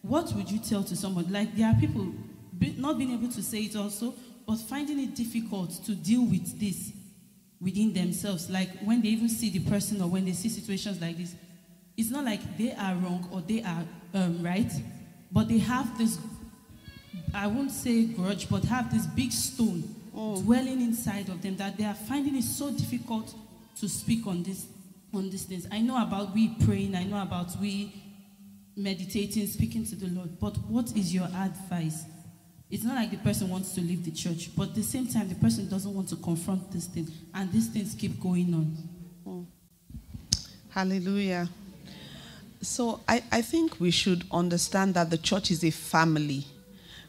what 0.02 0.32
would 0.32 0.50
you 0.50 0.58
tell 0.58 0.82
to 0.84 0.96
someone? 0.96 1.30
Like, 1.30 1.54
there 1.54 1.68
are 1.68 1.74
people 1.78 2.12
be, 2.58 2.74
not 2.78 2.98
being 2.98 3.12
able 3.12 3.28
to 3.28 3.42
say 3.42 3.60
it 3.60 3.76
also, 3.76 4.14
but 4.48 4.58
finding 4.60 4.98
it 4.98 5.14
difficult 5.14 5.70
to 5.84 5.94
deal 5.94 6.24
with 6.24 6.58
this 6.58 6.90
within 7.60 7.92
themselves. 7.92 8.48
Like, 8.48 8.70
when 8.78 9.02
they 9.02 9.08
even 9.08 9.28
see 9.28 9.50
the 9.50 9.58
person 9.58 10.00
or 10.00 10.08
when 10.08 10.24
they 10.24 10.32
see 10.32 10.48
situations 10.48 11.02
like 11.02 11.18
this, 11.18 11.34
it's 11.98 12.08
not 12.08 12.24
like 12.24 12.56
they 12.56 12.72
are 12.72 12.94
wrong 12.94 13.28
or 13.30 13.42
they 13.42 13.62
are 13.62 13.84
um, 14.14 14.42
right, 14.42 14.72
but 15.30 15.48
they 15.48 15.58
have 15.58 15.98
this, 15.98 16.18
I 17.34 17.46
won't 17.46 17.70
say 17.70 18.06
grudge, 18.06 18.48
but 18.48 18.64
have 18.64 18.90
this 18.90 19.04
big 19.04 19.32
stone 19.32 19.94
dwelling 20.14 20.80
inside 20.80 21.28
of 21.28 21.42
them 21.42 21.58
that 21.58 21.76
they 21.76 21.84
are 21.84 21.94
finding 21.94 22.34
it 22.34 22.44
so 22.44 22.70
difficult 22.70 23.34
to 23.78 23.88
speak 23.88 24.26
on 24.26 24.42
this 24.42 24.66
on 25.12 25.30
these 25.30 25.44
things. 25.44 25.66
I 25.70 25.80
know 25.80 26.02
about 26.02 26.34
we 26.34 26.48
praying, 26.64 26.94
I 26.94 27.04
know 27.04 27.20
about 27.20 27.58
we 27.60 27.92
meditating, 28.76 29.46
speaking 29.46 29.84
to 29.86 29.94
the 29.94 30.06
Lord, 30.08 30.40
but 30.40 30.56
what 30.68 30.96
is 30.96 31.14
your 31.14 31.24
advice? 31.34 32.04
It's 32.70 32.84
not 32.84 32.96
like 32.96 33.10
the 33.10 33.16
person 33.16 33.48
wants 33.48 33.74
to 33.74 33.80
leave 33.80 34.04
the 34.04 34.10
church, 34.10 34.50
but 34.54 34.68
at 34.68 34.74
the 34.74 34.82
same 34.82 35.06
time, 35.06 35.28
the 35.28 35.34
person 35.34 35.68
doesn't 35.68 35.92
want 35.92 36.08
to 36.10 36.16
confront 36.16 36.70
this 36.70 36.86
thing, 36.86 37.08
and 37.34 37.50
these 37.50 37.68
things 37.68 37.94
keep 37.94 38.20
going 38.20 38.52
on. 38.52 38.76
Hmm. 39.24 39.42
Hallelujah. 40.68 41.48
So 42.60 43.00
I, 43.08 43.22
I 43.32 43.40
think 43.40 43.80
we 43.80 43.90
should 43.90 44.24
understand 44.30 44.94
that 44.94 45.10
the 45.10 45.16
church 45.16 45.50
is 45.50 45.64
a 45.64 45.70
family, 45.70 46.44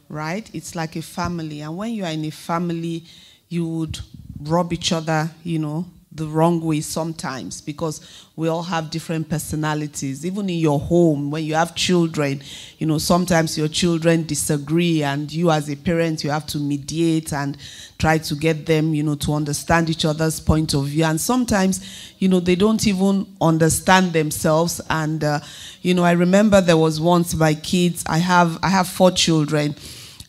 right? 0.08 0.50
It's 0.54 0.76
like 0.76 0.96
a 0.96 1.02
family. 1.02 1.62
And 1.62 1.76
when 1.76 1.92
you 1.92 2.06
are 2.06 2.12
in 2.12 2.24
a 2.24 2.30
family, 2.30 3.04
you 3.50 3.68
would 3.68 4.00
rub 4.42 4.72
each 4.72 4.94
other, 4.94 5.30
you 5.44 5.60
know, 5.60 5.86
the 6.12 6.26
wrong 6.26 6.60
way 6.62 6.82
sometimes 6.82 7.62
because 7.62 8.26
we 8.36 8.48
all 8.48 8.64
have 8.64 8.90
different 8.90 9.30
personalities. 9.30 10.26
Even 10.26 10.50
in 10.50 10.58
your 10.58 10.80
home, 10.80 11.30
when 11.30 11.44
you 11.44 11.54
have 11.54 11.76
children, 11.76 12.42
you 12.80 12.88
know, 12.88 12.98
sometimes 12.98 13.58
your 13.58 13.68
children 13.68 14.26
disagree, 14.26 15.04
and 15.04 15.32
you 15.32 15.52
as 15.52 15.70
a 15.70 15.76
parent, 15.76 16.24
you 16.24 16.32
have 16.32 16.48
to 16.48 16.58
mediate 16.58 17.32
and 17.32 17.58
try 18.00 18.18
to 18.18 18.36
get 18.36 18.66
them, 18.66 18.96
you 18.96 19.04
know, 19.04 19.16
to 19.16 19.34
understand 19.34 19.90
each 19.90 20.04
other's 20.04 20.40
point 20.40 20.74
of 20.74 20.88
view. 20.88 21.04
And 21.04 21.22
sometimes, 21.22 22.14
you 22.18 22.28
know, 22.28 22.40
they 22.40 22.56
don't 22.56 22.88
even 22.88 23.28
understand 23.40 24.14
themselves. 24.14 24.82
And, 24.90 25.24
uh, 25.24 25.42
you 25.84 25.94
know, 25.94 26.04
I 26.04 26.14
remember 26.14 26.60
there 26.60 26.78
was 26.78 27.00
once 27.00 27.36
my 27.36 27.54
kids, 27.54 28.04
I 28.08 28.18
have, 28.18 28.58
I 28.64 28.70
have 28.70 28.88
four 28.88 29.12
children, 29.12 29.76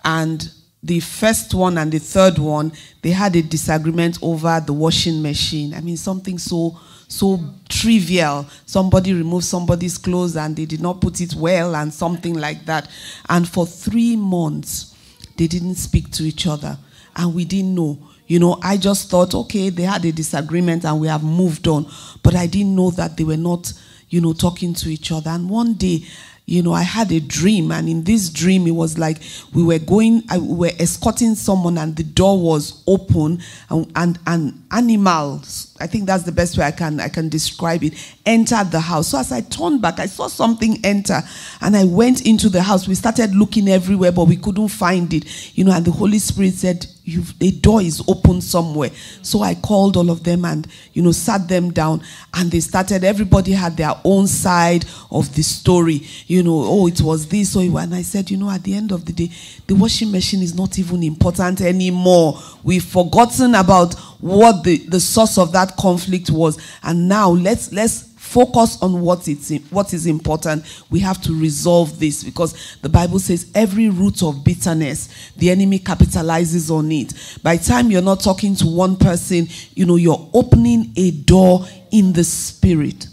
and 0.04 0.52
the 0.82 1.00
first 1.00 1.52
one 1.54 1.76
and 1.76 1.92
the 1.92 1.98
third 1.98 2.38
one 2.38 2.72
they 3.02 3.10
had 3.10 3.36
a 3.36 3.42
disagreement 3.42 4.18
over 4.22 4.62
the 4.64 4.72
washing 4.72 5.20
machine. 5.20 5.74
I 5.74 5.80
mean 5.80 5.96
something 5.96 6.38
so 6.38 6.78
so 7.08 7.40
trivial. 7.68 8.46
Somebody 8.66 9.12
removed 9.12 9.44
somebody's 9.44 9.98
clothes 9.98 10.36
and 10.36 10.54
they 10.54 10.64
did 10.64 10.80
not 10.80 11.00
put 11.00 11.20
it 11.20 11.34
well 11.34 11.74
and 11.74 11.92
something 11.92 12.34
like 12.34 12.64
that. 12.66 12.88
And 13.28 13.48
for 13.48 13.66
3 13.66 14.16
months 14.16 14.94
they 15.36 15.46
didn't 15.46 15.74
speak 15.74 16.10
to 16.12 16.22
each 16.22 16.46
other. 16.46 16.78
And 17.16 17.34
we 17.34 17.44
didn't 17.44 17.74
know. 17.74 17.98
You 18.26 18.38
know 18.38 18.58
i 18.62 18.76
just 18.76 19.10
thought 19.10 19.34
okay 19.34 19.70
they 19.70 19.82
had 19.82 20.04
a 20.04 20.12
disagreement 20.12 20.84
and 20.84 21.00
we 21.00 21.08
have 21.08 21.22
moved 21.24 21.66
on. 21.68 21.90
But 22.22 22.36
i 22.36 22.46
didn't 22.46 22.74
know 22.74 22.90
that 22.92 23.16
they 23.16 23.24
were 23.24 23.36
not 23.36 23.72
you 24.08 24.20
know 24.20 24.32
talking 24.32 24.72
to 24.74 24.88
each 24.88 25.12
other. 25.12 25.30
And 25.30 25.50
one 25.50 25.74
day 25.74 26.04
you 26.50 26.62
know, 26.62 26.72
I 26.72 26.82
had 26.82 27.12
a 27.12 27.20
dream, 27.20 27.70
and 27.70 27.88
in 27.88 28.02
this 28.02 28.28
dream, 28.28 28.66
it 28.66 28.72
was 28.72 28.98
like 28.98 29.18
we 29.54 29.62
were 29.62 29.78
going, 29.78 30.24
I, 30.28 30.38
we 30.38 30.56
were 30.56 30.72
escorting 30.80 31.36
someone, 31.36 31.78
and 31.78 31.94
the 31.94 32.02
door 32.02 32.40
was 32.40 32.82
open, 32.86 33.40
and, 33.70 33.90
and 33.94 34.18
and 34.26 34.62
animals. 34.72 35.69
I 35.80 35.86
think 35.86 36.06
that's 36.06 36.24
the 36.24 36.32
best 36.32 36.58
way 36.58 36.64
I 36.64 36.70
can 36.70 37.00
I 37.00 37.08
can 37.08 37.28
describe 37.28 37.82
it. 37.82 37.94
Entered 38.26 38.70
the 38.70 38.80
house. 38.80 39.08
So 39.08 39.18
as 39.18 39.32
I 39.32 39.40
turned 39.40 39.82
back, 39.82 39.98
I 39.98 40.06
saw 40.06 40.28
something 40.28 40.84
enter, 40.84 41.20
and 41.60 41.76
I 41.76 41.84
went 41.84 42.26
into 42.26 42.48
the 42.48 42.62
house. 42.62 42.86
We 42.86 42.94
started 42.94 43.34
looking 43.34 43.68
everywhere, 43.68 44.12
but 44.12 44.26
we 44.26 44.36
couldn't 44.36 44.68
find 44.68 45.12
it. 45.14 45.56
You 45.56 45.64
know, 45.64 45.72
and 45.72 45.84
the 45.84 45.92
Holy 45.92 46.18
Spirit 46.18 46.54
said, 46.54 46.86
you 47.10 47.24
a 47.40 47.50
door 47.50 47.82
is 47.82 48.02
open 48.08 48.40
somewhere. 48.40 48.90
So 49.22 49.42
I 49.42 49.54
called 49.54 49.96
all 49.96 50.10
of 50.10 50.22
them 50.24 50.44
and 50.44 50.66
you 50.92 51.02
know 51.02 51.12
sat 51.12 51.48
them 51.48 51.72
down 51.72 52.02
and 52.34 52.50
they 52.50 52.60
started 52.60 53.04
everybody 53.04 53.52
had 53.52 53.76
their 53.76 53.94
own 54.04 54.26
side 54.26 54.84
of 55.10 55.34
the 55.34 55.42
story. 55.42 56.06
You 56.26 56.42
know, 56.42 56.64
oh 56.66 56.86
it 56.86 57.00
was 57.00 57.26
this 57.26 57.56
oh, 57.56 57.68
or 57.68 57.80
and 57.80 57.94
I 57.94 58.02
said, 58.02 58.30
you 58.30 58.36
know, 58.36 58.50
at 58.50 58.62
the 58.62 58.74
end 58.74 58.92
of 58.92 59.04
the 59.04 59.12
day, 59.12 59.30
the 59.66 59.74
washing 59.74 60.12
machine 60.12 60.42
is 60.42 60.54
not 60.54 60.78
even 60.78 61.02
important 61.02 61.60
anymore. 61.60 62.40
We've 62.62 62.84
forgotten 62.84 63.54
about 63.54 63.94
what 64.20 64.64
the, 64.64 64.78
the 64.78 65.00
source 65.00 65.38
of 65.38 65.52
that 65.52 65.76
conflict 65.76 66.30
was. 66.30 66.58
And 66.82 67.08
now 67.08 67.30
let's 67.30 67.72
let's 67.72 68.10
focus 68.16 68.80
on 68.80 69.00
what 69.00 69.26
it's 69.28 69.50
what 69.70 69.92
is 69.92 70.06
important. 70.06 70.64
We 70.90 71.00
have 71.00 71.20
to 71.22 71.34
resolve 71.34 71.98
this 71.98 72.22
because 72.22 72.76
the 72.82 72.88
bible 72.88 73.18
says 73.18 73.50
every 73.54 73.88
root 73.88 74.22
of 74.22 74.44
bitterness 74.44 75.32
the 75.36 75.50
enemy 75.50 75.78
capitalizes 75.78 76.70
on 76.70 76.92
it. 76.92 77.12
By 77.42 77.56
time 77.56 77.90
you're 77.90 78.02
not 78.02 78.20
talking 78.20 78.54
to 78.56 78.66
one 78.66 78.96
person 78.96 79.48
you 79.74 79.86
know 79.86 79.96
you're 79.96 80.30
opening 80.32 80.92
a 80.96 81.10
door 81.10 81.66
in 81.90 82.12
the 82.12 82.24
spirit. 82.24 83.08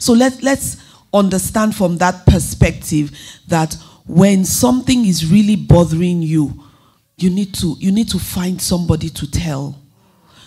So 0.00 0.14
let, 0.14 0.42
let's 0.42 0.78
understand 1.12 1.76
from 1.76 1.98
that 1.98 2.24
perspective 2.26 3.10
that 3.48 3.76
when 4.06 4.44
something 4.44 5.04
is 5.04 5.30
really 5.30 5.56
bothering 5.56 6.22
you 6.22 6.64
you 7.22 7.30
need 7.30 7.54
to 7.54 7.76
you 7.78 7.92
need 7.92 8.08
to 8.10 8.18
find 8.18 8.60
somebody 8.60 9.08
to 9.10 9.30
tell. 9.30 9.76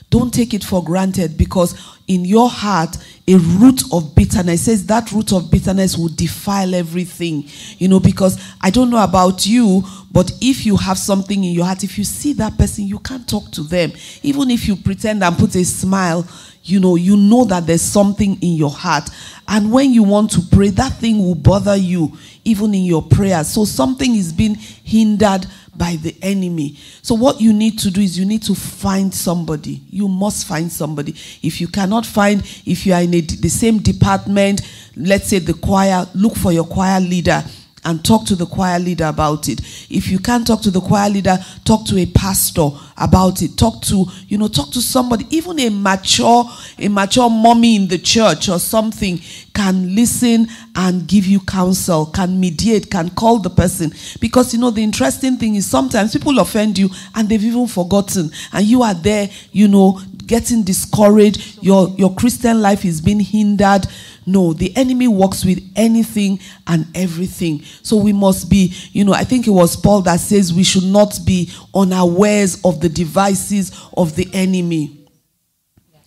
Don't 0.09 0.31
take 0.33 0.53
it 0.53 0.63
for 0.63 0.83
granted 0.83 1.37
because 1.37 1.73
in 2.07 2.23
your 2.23 2.49
heart 2.49 2.97
a 3.27 3.35
root 3.35 3.81
of 3.91 4.13
bitterness 4.13 4.65
says 4.65 4.85
that 4.85 5.11
root 5.11 5.31
of 5.31 5.49
bitterness 5.49 5.97
will 5.97 6.09
defile 6.09 6.75
everything 6.75 7.45
you 7.77 7.87
know 7.87 7.99
because 7.99 8.37
i 8.61 8.69
don't 8.69 8.89
know 8.89 9.01
about 9.01 9.45
you 9.45 9.81
but 10.11 10.31
if 10.41 10.65
you 10.65 10.77
have 10.77 10.97
something 10.97 11.43
in 11.43 11.51
your 11.51 11.65
heart 11.65 11.83
if 11.83 11.97
you 11.97 12.03
see 12.03 12.33
that 12.33 12.55
person 12.57 12.85
you 12.85 12.99
can't 12.99 13.27
talk 13.27 13.49
to 13.51 13.63
them. 13.63 13.91
Even 14.21 14.51
if 14.51 14.67
you 14.67 14.75
pretend 14.75 15.23
and 15.23 15.35
put 15.37 15.55
a 15.55 15.65
smile 15.65 16.27
you 16.63 16.79
know 16.79 16.95
you 16.95 17.17
know 17.17 17.43
that 17.45 17.65
there's 17.65 17.81
something 17.81 18.37
in 18.41 18.53
your 18.53 18.69
heart. 18.69 19.09
And 19.47 19.71
when 19.71 19.91
you 19.91 20.03
want 20.03 20.31
to 20.31 20.41
pray 20.51 20.69
that 20.69 20.93
thing 20.93 21.17
will 21.17 21.35
bother 21.35 21.75
you 21.75 22.15
even 22.45 22.75
in 22.75 22.83
your 22.83 23.01
prayers. 23.01 23.47
So 23.47 23.65
something 23.65 24.13
is 24.15 24.31
being 24.31 24.55
hindered 24.55 25.47
by 25.83 25.97
the 25.97 26.15
enemy. 26.21 26.77
So, 27.01 27.13
what 27.13 27.41
you 27.41 27.51
need 27.51 27.77
to 27.79 27.91
do 27.91 27.99
is 27.99 28.17
you 28.17 28.23
need 28.23 28.41
to 28.43 28.55
find 28.55 29.13
somebody. 29.13 29.81
You 29.89 30.07
must 30.07 30.47
find 30.47 30.71
somebody. 30.71 31.11
If 31.41 31.59
you 31.59 31.67
cannot 31.67 32.05
find, 32.05 32.41
if 32.65 32.85
you 32.85 32.93
are 32.93 33.01
in 33.01 33.13
a, 33.13 33.19
the 33.19 33.49
same 33.49 33.79
department, 33.79 34.61
let's 34.95 35.27
say 35.27 35.39
the 35.39 35.53
choir, 35.55 36.07
look 36.15 36.37
for 36.37 36.53
your 36.53 36.63
choir 36.63 37.01
leader 37.01 37.43
and 37.83 38.03
talk 38.05 38.25
to 38.27 38.35
the 38.37 38.45
choir 38.45 38.79
leader 38.79 39.07
about 39.07 39.49
it. 39.49 39.59
If 39.89 40.07
you 40.07 40.19
can't 40.19 40.47
talk 40.47 40.61
to 40.61 40.71
the 40.71 40.79
choir 40.79 41.09
leader, 41.09 41.37
talk 41.65 41.85
to 41.87 41.97
a 41.97 42.05
pastor 42.05 42.69
about 42.97 43.41
it. 43.41 43.57
Talk 43.57 43.81
to, 43.83 44.05
you 44.27 44.37
know, 44.37 44.47
talk 44.47 44.71
to 44.71 44.81
somebody, 44.81 45.25
even 45.29 45.59
a 45.59 45.69
mature, 45.69 46.45
a 46.79 46.87
mature 46.87 47.29
mommy 47.29 47.75
in 47.75 47.87
the 47.87 47.97
church 47.97 48.49
or 48.49 48.59
something 48.59 49.19
can 49.53 49.95
listen 49.95 50.47
and 50.75 51.07
give 51.07 51.25
you 51.25 51.39
counsel, 51.41 52.07
can 52.07 52.39
mediate, 52.39 52.89
can 52.89 53.09
call 53.09 53.39
the 53.39 53.49
person. 53.49 53.91
Because 54.19 54.53
you 54.53 54.59
know, 54.59 54.71
the 54.71 54.83
interesting 54.83 55.37
thing 55.37 55.55
is 55.55 55.65
sometimes 55.65 56.13
people 56.13 56.39
offend 56.39 56.77
you 56.77 56.89
and 57.15 57.29
they've 57.29 57.43
even 57.43 57.67
forgotten. 57.67 58.31
And 58.51 58.65
you 58.65 58.81
are 58.81 58.93
there, 58.95 59.29
you 59.51 59.67
know, 59.67 60.01
getting 60.25 60.63
discouraged. 60.63 61.63
Your 61.63 61.89
your 61.97 62.13
Christian 62.15 62.61
life 62.61 62.85
is 62.85 63.01
being 63.01 63.19
hindered. 63.19 63.85
No, 64.25 64.53
the 64.53 64.75
enemy 64.77 65.07
works 65.07 65.43
with 65.43 65.61
anything 65.75 66.39
and 66.65 66.87
everything. 66.95 67.61
So 67.81 67.97
we 67.97 68.13
must 68.13 68.49
be, 68.49 68.73
you 68.93 69.03
know, 69.03 69.11
I 69.11 69.25
think 69.25 69.47
it 69.47 69.51
was 69.51 69.75
Paul 69.75 70.01
that 70.03 70.21
says 70.21 70.53
we 70.53 70.63
should 70.63 70.85
not 70.85 71.19
be 71.25 71.51
unawares 71.75 72.63
of 72.63 72.79
the 72.83 72.89
devices 72.89 73.71
of 73.95 74.15
the 74.15 74.29
enemy. 74.33 74.99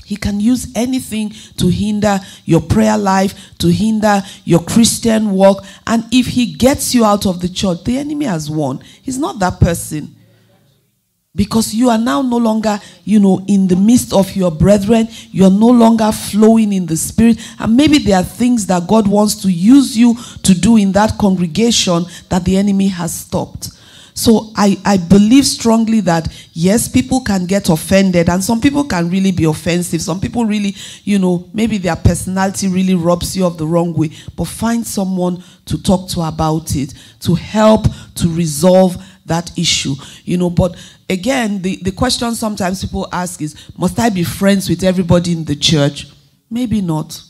He 0.04 0.14
can 0.14 0.38
use 0.38 0.68
anything 0.76 1.30
to 1.56 1.66
hinder 1.66 2.20
your 2.44 2.60
prayer 2.60 2.96
life, 2.96 3.34
to 3.58 3.68
hinder 3.68 4.22
your 4.44 4.60
Christian 4.60 5.32
walk. 5.32 5.64
And 5.84 6.04
if 6.12 6.26
he 6.26 6.52
gets 6.52 6.94
you 6.94 7.04
out 7.04 7.26
of 7.26 7.40
the 7.40 7.48
church, 7.48 7.82
the 7.82 7.98
enemy 7.98 8.26
has 8.26 8.48
won. 8.48 8.80
He's 9.02 9.18
not 9.18 9.40
that 9.40 9.58
person. 9.58 10.14
Because 11.34 11.74
you 11.74 11.90
are 11.90 11.98
now 11.98 12.22
no 12.22 12.36
longer, 12.36 12.78
you 13.04 13.18
know, 13.18 13.44
in 13.48 13.66
the 13.66 13.74
midst 13.74 14.12
of 14.12 14.36
your 14.36 14.52
brethren. 14.52 15.08
You're 15.32 15.50
no 15.50 15.68
longer 15.68 16.12
flowing 16.12 16.72
in 16.72 16.86
the 16.86 16.96
spirit. 16.96 17.40
And 17.58 17.76
maybe 17.76 17.98
there 17.98 18.18
are 18.18 18.22
things 18.22 18.64
that 18.66 18.86
God 18.86 19.08
wants 19.08 19.34
to 19.42 19.50
use 19.50 19.96
you 19.96 20.14
to 20.44 20.54
do 20.54 20.76
in 20.76 20.92
that 20.92 21.18
congregation 21.18 22.04
that 22.28 22.44
the 22.44 22.56
enemy 22.56 22.88
has 22.88 23.12
stopped. 23.12 23.70
So 24.16 24.50
I, 24.56 24.80
I 24.82 24.96
believe 24.96 25.44
strongly 25.44 26.00
that 26.00 26.26
yes, 26.54 26.88
people 26.88 27.20
can 27.20 27.44
get 27.44 27.68
offended 27.68 28.30
and 28.30 28.42
some 28.42 28.62
people 28.62 28.84
can 28.84 29.10
really 29.10 29.30
be 29.30 29.44
offensive. 29.44 30.00
Some 30.00 30.20
people 30.20 30.46
really, 30.46 30.74
you 31.04 31.18
know, 31.18 31.46
maybe 31.52 31.76
their 31.76 31.96
personality 31.96 32.68
really 32.68 32.94
rubs 32.94 33.36
you 33.36 33.44
off 33.44 33.58
the 33.58 33.66
wrong 33.66 33.92
way. 33.92 34.10
But 34.34 34.46
find 34.46 34.86
someone 34.86 35.44
to 35.66 35.82
talk 35.82 36.08
to 36.10 36.22
about 36.22 36.74
it, 36.74 36.94
to 37.20 37.34
help 37.34 37.84
to 38.14 38.28
resolve 38.30 38.96
that 39.26 39.56
issue. 39.58 39.94
You 40.24 40.38
know, 40.38 40.48
but 40.48 40.76
again, 41.10 41.60
the, 41.60 41.76
the 41.76 41.92
question 41.92 42.34
sometimes 42.34 42.82
people 42.82 43.06
ask 43.12 43.42
is, 43.42 43.70
must 43.76 43.98
I 43.98 44.08
be 44.08 44.24
friends 44.24 44.70
with 44.70 44.82
everybody 44.82 45.32
in 45.32 45.44
the 45.44 45.56
church? 45.56 46.06
Maybe 46.50 46.80
not. 46.80 47.22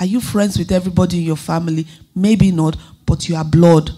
Are 0.00 0.06
you 0.06 0.22
friends 0.22 0.58
with 0.58 0.72
everybody 0.72 1.18
in 1.18 1.24
your 1.24 1.36
family? 1.36 1.86
Maybe 2.14 2.50
not, 2.52 2.78
but 3.04 3.28
you 3.28 3.36
are 3.36 3.44
blood. 3.44 3.90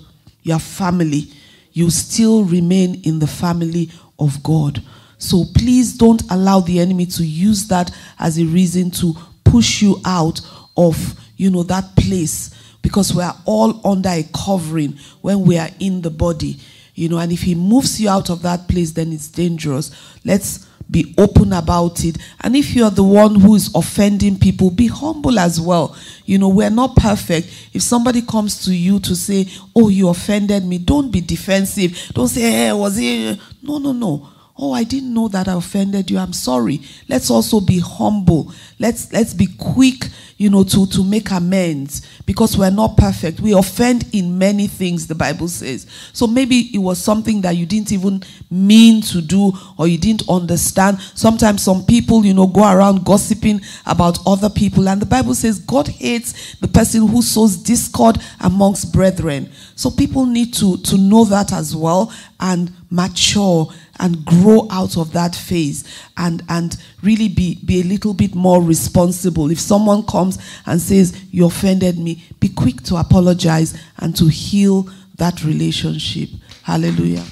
You 0.42 0.54
are 0.54 0.60
family 0.60 1.28
you 1.74 1.90
still 1.90 2.44
remain 2.44 3.02
in 3.02 3.18
the 3.18 3.26
family 3.26 3.90
of 4.18 4.42
God. 4.42 4.82
So 5.18 5.44
please 5.54 5.98
don't 5.98 6.22
allow 6.30 6.60
the 6.60 6.80
enemy 6.80 7.06
to 7.06 7.24
use 7.24 7.68
that 7.68 7.90
as 8.18 8.38
a 8.38 8.44
reason 8.44 8.90
to 8.92 9.14
push 9.44 9.82
you 9.82 10.00
out 10.04 10.40
of, 10.76 10.96
you 11.36 11.50
know, 11.50 11.64
that 11.64 11.96
place 11.96 12.50
because 12.80 13.14
we 13.14 13.22
are 13.22 13.36
all 13.44 13.86
under 13.86 14.08
a 14.08 14.24
covering 14.34 14.98
when 15.20 15.42
we 15.42 15.58
are 15.58 15.70
in 15.80 16.00
the 16.00 16.10
body. 16.10 16.58
You 16.94 17.08
know, 17.08 17.18
and 17.18 17.32
if 17.32 17.42
he 17.42 17.56
moves 17.56 18.00
you 18.00 18.08
out 18.08 18.30
of 18.30 18.42
that 18.42 18.68
place, 18.68 18.92
then 18.92 19.12
it's 19.12 19.28
dangerous. 19.28 19.90
Let's 20.24 20.66
be 20.90 21.14
open 21.18 21.52
about 21.52 22.04
it. 22.04 22.18
And 22.40 22.54
if 22.54 22.74
you're 22.74 22.90
the 22.90 23.02
one 23.04 23.34
who 23.36 23.54
is 23.54 23.70
offending 23.74 24.38
people, 24.38 24.70
be 24.70 24.86
humble 24.86 25.38
as 25.38 25.60
well. 25.60 25.96
You 26.24 26.38
know, 26.38 26.48
we're 26.48 26.70
not 26.70 26.96
perfect. 26.96 27.48
If 27.72 27.82
somebody 27.82 28.22
comes 28.22 28.64
to 28.66 28.74
you 28.74 29.00
to 29.00 29.16
say, 29.16 29.48
Oh, 29.74 29.88
you 29.88 30.08
offended 30.08 30.64
me, 30.64 30.78
don't 30.78 31.10
be 31.10 31.20
defensive. 31.20 32.10
Don't 32.12 32.28
say, 32.28 32.42
Hey, 32.42 32.72
was 32.72 32.98
it? 32.98 33.38
No, 33.62 33.78
no, 33.78 33.92
no. 33.92 34.28
Oh, 34.56 34.72
I 34.72 34.84
didn't 34.84 35.12
know 35.12 35.26
that 35.28 35.48
I 35.48 35.54
offended 35.54 36.12
you. 36.12 36.18
I'm 36.18 36.32
sorry. 36.32 36.80
Let's 37.08 37.28
also 37.28 37.60
be 37.60 37.80
humble. 37.80 38.52
Let's 38.78 39.12
let's 39.12 39.34
be 39.34 39.48
quick, 39.58 40.06
you 40.36 40.48
know, 40.48 40.62
to, 40.62 40.86
to 40.86 41.02
make 41.02 41.32
amends 41.32 42.02
because 42.24 42.56
we're 42.56 42.70
not 42.70 42.96
perfect. 42.96 43.40
We 43.40 43.52
offend 43.52 44.06
in 44.12 44.38
many 44.38 44.68
things, 44.68 45.08
the 45.08 45.14
Bible 45.16 45.48
says. 45.48 45.88
So 46.12 46.28
maybe 46.28 46.70
it 46.72 46.78
was 46.78 47.02
something 47.02 47.40
that 47.40 47.56
you 47.56 47.66
didn't 47.66 47.90
even 47.90 48.22
mean 48.48 49.02
to 49.02 49.20
do 49.20 49.52
or 49.76 49.88
you 49.88 49.98
didn't 49.98 50.28
understand. 50.28 51.00
Sometimes 51.00 51.60
some 51.60 51.84
people, 51.84 52.24
you 52.24 52.32
know, 52.32 52.46
go 52.46 52.62
around 52.62 53.04
gossiping 53.04 53.60
about 53.86 54.20
other 54.24 54.48
people. 54.48 54.88
And 54.88 55.02
the 55.02 55.06
Bible 55.06 55.34
says 55.34 55.58
God 55.58 55.88
hates 55.88 56.54
the 56.60 56.68
person 56.68 57.08
who 57.08 57.22
sows 57.22 57.56
discord 57.56 58.18
amongst 58.40 58.92
brethren. 58.92 59.50
So 59.74 59.90
people 59.90 60.26
need 60.26 60.54
to, 60.54 60.76
to 60.76 60.96
know 60.96 61.24
that 61.24 61.52
as 61.52 61.74
well 61.74 62.12
and 62.38 62.72
mature 62.90 63.72
and 63.98 64.24
grow 64.24 64.66
out 64.70 64.96
of 64.96 65.12
that 65.12 65.34
phase 65.34 65.84
and, 66.16 66.42
and 66.48 66.76
really 67.02 67.28
be, 67.28 67.56
be 67.64 67.80
a 67.80 67.84
little 67.84 68.14
bit 68.14 68.34
more 68.34 68.62
responsible. 68.62 69.50
If 69.50 69.60
someone 69.60 70.04
comes 70.04 70.38
and 70.66 70.80
says, 70.80 71.24
You 71.30 71.46
offended 71.46 71.98
me, 71.98 72.24
be 72.40 72.48
quick 72.48 72.82
to 72.84 72.96
apologize 72.96 73.78
and 73.98 74.16
to 74.16 74.26
heal 74.26 74.88
that 75.16 75.44
relationship. 75.44 76.28
Hallelujah. 76.62 77.24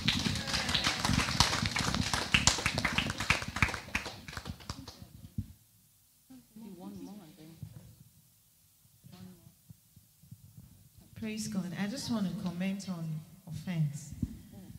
Praise 11.22 11.46
God. 11.46 11.70
I 11.80 11.86
just 11.86 12.10
want 12.10 12.26
to 12.26 12.42
comment 12.42 12.88
on 12.88 13.08
offense. 13.46 14.12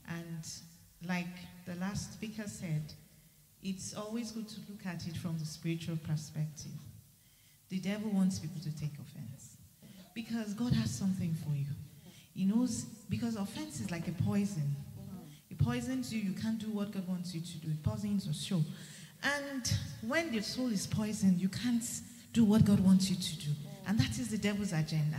And 0.09 0.45
like 1.07 1.25
the 1.65 1.75
last 1.75 2.13
speaker 2.13 2.47
said, 2.63 2.93
it's 3.61 3.93
always 3.93 4.31
good 4.31 4.47
to 4.47 4.55
look 4.69 4.85
at 4.85 5.05
it 5.07 5.17
from 5.17 5.37
the 5.37 5.45
spiritual 5.45 5.97
perspective. 5.97 6.71
The 7.69 7.79
devil 7.79 8.11
wants 8.11 8.39
people 8.39 8.61
to 8.61 8.71
take 8.79 8.93
offense 8.93 9.57
because 10.13 10.53
God 10.53 10.73
has 10.73 10.91
something 10.91 11.35
for 11.43 11.55
you. 11.55 11.65
He 12.35 12.45
knows, 12.45 12.85
because 13.09 13.35
offense 13.35 13.79
is 13.79 13.91
like 13.91 14.07
a 14.07 14.11
poison. 14.23 14.75
It 15.49 15.57
poisons 15.59 16.13
you, 16.13 16.21
you 16.21 16.33
can't 16.33 16.57
do 16.57 16.67
what 16.67 16.91
God 16.91 17.07
wants 17.07 17.33
you 17.33 17.41
to 17.41 17.57
do. 17.57 17.67
It 17.67 17.83
poisons 17.83 18.25
your 18.25 18.33
soul. 18.33 18.63
And 19.23 19.71
when 20.07 20.33
your 20.33 20.43
soul 20.43 20.71
is 20.71 20.87
poisoned, 20.87 21.39
you 21.39 21.49
can't 21.49 21.83
do 22.33 22.43
what 22.43 22.65
God 22.65 22.79
wants 22.79 23.09
you 23.09 23.15
to 23.15 23.45
do. 23.45 23.51
And 23.87 23.99
that 23.99 24.19
is 24.19 24.29
the 24.29 24.37
devil's 24.37 24.73
agenda. 24.73 25.17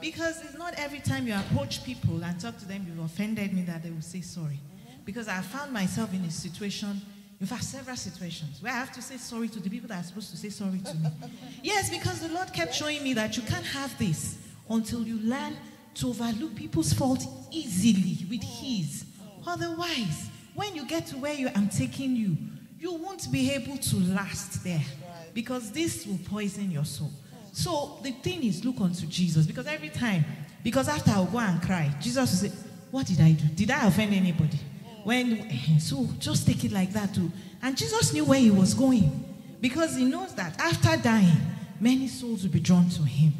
Because 0.00 0.42
it's 0.44 0.58
not 0.58 0.74
every 0.78 1.00
time 1.00 1.26
you 1.26 1.34
approach 1.34 1.84
people 1.84 2.22
and 2.22 2.38
talk 2.40 2.58
to 2.58 2.68
them, 2.68 2.86
you've 2.88 3.04
offended 3.04 3.52
me, 3.52 3.62
that 3.62 3.82
they 3.82 3.90
will 3.90 4.02
say 4.02 4.20
sorry. 4.20 4.60
Because 5.06 5.28
I 5.28 5.40
found 5.40 5.72
myself 5.72 6.12
in 6.12 6.20
a 6.22 6.30
situation, 6.30 7.00
in 7.40 7.46
fact, 7.46 7.62
several 7.62 7.96
situations, 7.96 8.60
where 8.60 8.72
I 8.72 8.76
have 8.76 8.92
to 8.92 9.00
say 9.00 9.16
sorry 9.16 9.48
to 9.48 9.60
the 9.60 9.70
people 9.70 9.88
that 9.88 10.00
are 10.00 10.06
supposed 10.06 10.30
to 10.32 10.36
say 10.36 10.50
sorry 10.50 10.80
to 10.80 10.94
me. 10.94 11.08
yes, 11.62 11.88
because 11.88 12.20
the 12.20 12.28
Lord 12.28 12.52
kept 12.52 12.74
showing 12.74 13.02
me 13.02 13.14
that 13.14 13.36
you 13.36 13.42
can't 13.44 13.64
have 13.64 13.96
this 13.98 14.36
until 14.68 15.06
you 15.06 15.18
learn 15.20 15.56
to 15.94 16.08
overlook 16.08 16.56
people's 16.56 16.92
fault 16.92 17.24
easily 17.52 18.26
with 18.28 18.42
His. 18.42 19.06
Otherwise, 19.46 20.28
when 20.54 20.74
you 20.74 20.84
get 20.86 21.06
to 21.06 21.16
where 21.18 21.34
you, 21.34 21.48
I'm 21.54 21.68
taking 21.68 22.16
you, 22.16 22.36
you 22.78 22.92
won't 22.94 23.30
be 23.30 23.52
able 23.52 23.76
to 23.76 23.96
last 23.96 24.64
there 24.64 24.82
because 25.32 25.70
this 25.70 26.04
will 26.04 26.18
poison 26.24 26.70
your 26.70 26.84
soul. 26.84 27.10
So 27.52 27.98
the 28.02 28.10
thing 28.10 28.42
is, 28.42 28.64
look 28.64 28.80
unto 28.80 29.06
Jesus 29.06 29.46
because 29.46 29.66
every 29.66 29.88
time, 29.88 30.24
because 30.64 30.88
after 30.88 31.12
I'll 31.12 31.26
go 31.26 31.38
and 31.38 31.62
cry, 31.62 31.94
Jesus 32.00 32.42
will 32.42 32.50
say, 32.50 32.56
What 32.90 33.06
did 33.06 33.20
I 33.20 33.32
do? 33.32 33.46
Did 33.54 33.70
I 33.70 33.86
offend 33.86 34.12
anybody? 34.12 34.58
When 35.06 35.48
so 35.78 36.08
just 36.18 36.48
take 36.48 36.64
it 36.64 36.72
like 36.72 36.92
that 36.94 37.14
too. 37.14 37.30
And 37.62 37.76
Jesus 37.76 38.12
knew 38.12 38.24
where 38.24 38.40
he 38.40 38.50
was 38.50 38.74
going 38.74 39.24
because 39.60 39.94
he 39.94 40.04
knows 40.04 40.34
that 40.34 40.58
after 40.60 41.00
dying, 41.00 41.36
many 41.78 42.08
souls 42.08 42.42
will 42.42 42.50
be 42.50 42.58
drawn 42.58 42.88
to 42.88 43.02
him. 43.02 43.32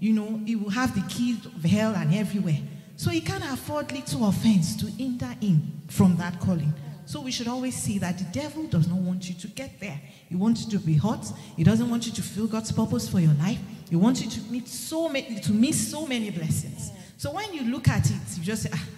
You 0.00 0.12
know, 0.12 0.38
he 0.44 0.54
will 0.54 0.68
have 0.68 0.94
the 0.94 1.00
keys 1.08 1.46
of 1.46 1.64
hell 1.64 1.94
and 1.94 2.14
everywhere. 2.14 2.58
So 2.96 3.08
he 3.08 3.22
can't 3.22 3.42
afford 3.44 3.90
little 3.90 4.28
offense 4.28 4.76
to 4.76 4.86
hinder 4.86 5.34
him 5.40 5.80
from 5.88 6.14
that 6.18 6.38
calling. 6.40 6.74
So 7.06 7.22
we 7.22 7.30
should 7.30 7.48
always 7.48 7.74
see 7.74 7.96
that 8.00 8.18
the 8.18 8.24
devil 8.24 8.64
does 8.64 8.86
not 8.86 8.98
want 8.98 9.26
you 9.26 9.34
to 9.36 9.48
get 9.48 9.80
there. 9.80 9.98
He 10.28 10.36
wants 10.36 10.66
you 10.66 10.78
to 10.78 10.84
be 10.84 10.94
hot. 10.94 11.26
He 11.56 11.64
doesn't 11.64 11.88
want 11.88 12.04
you 12.04 12.12
to 12.12 12.22
feel 12.22 12.46
God's 12.46 12.70
purpose 12.70 13.08
for 13.08 13.20
your 13.20 13.32
life. 13.34 13.58
He 13.88 13.96
wants 13.96 14.22
you 14.22 14.28
to 14.30 14.40
meet 14.52 14.68
so 14.68 15.08
many 15.08 15.40
to 15.40 15.52
miss 15.54 15.90
so 15.90 16.06
many 16.06 16.28
blessings. 16.28 16.90
So 17.16 17.32
when 17.32 17.54
you 17.54 17.62
look 17.62 17.88
at 17.88 18.10
it, 18.10 18.36
you 18.36 18.42
just 18.42 18.64
say, 18.64 18.70
ah, 18.74 18.88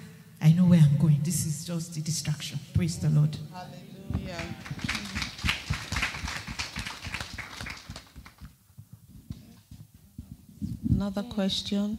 I 0.40 0.52
know 0.52 0.66
where 0.66 0.80
I'm 0.80 0.96
going. 0.98 1.20
This 1.22 1.46
is 1.46 1.64
just 1.64 1.96
a 1.96 2.02
distraction. 2.02 2.58
Praise 2.74 2.98
the 2.98 3.08
Lord. 3.10 3.36
Hallelujah. 3.52 4.36
Another 10.90 11.22
question? 11.24 11.98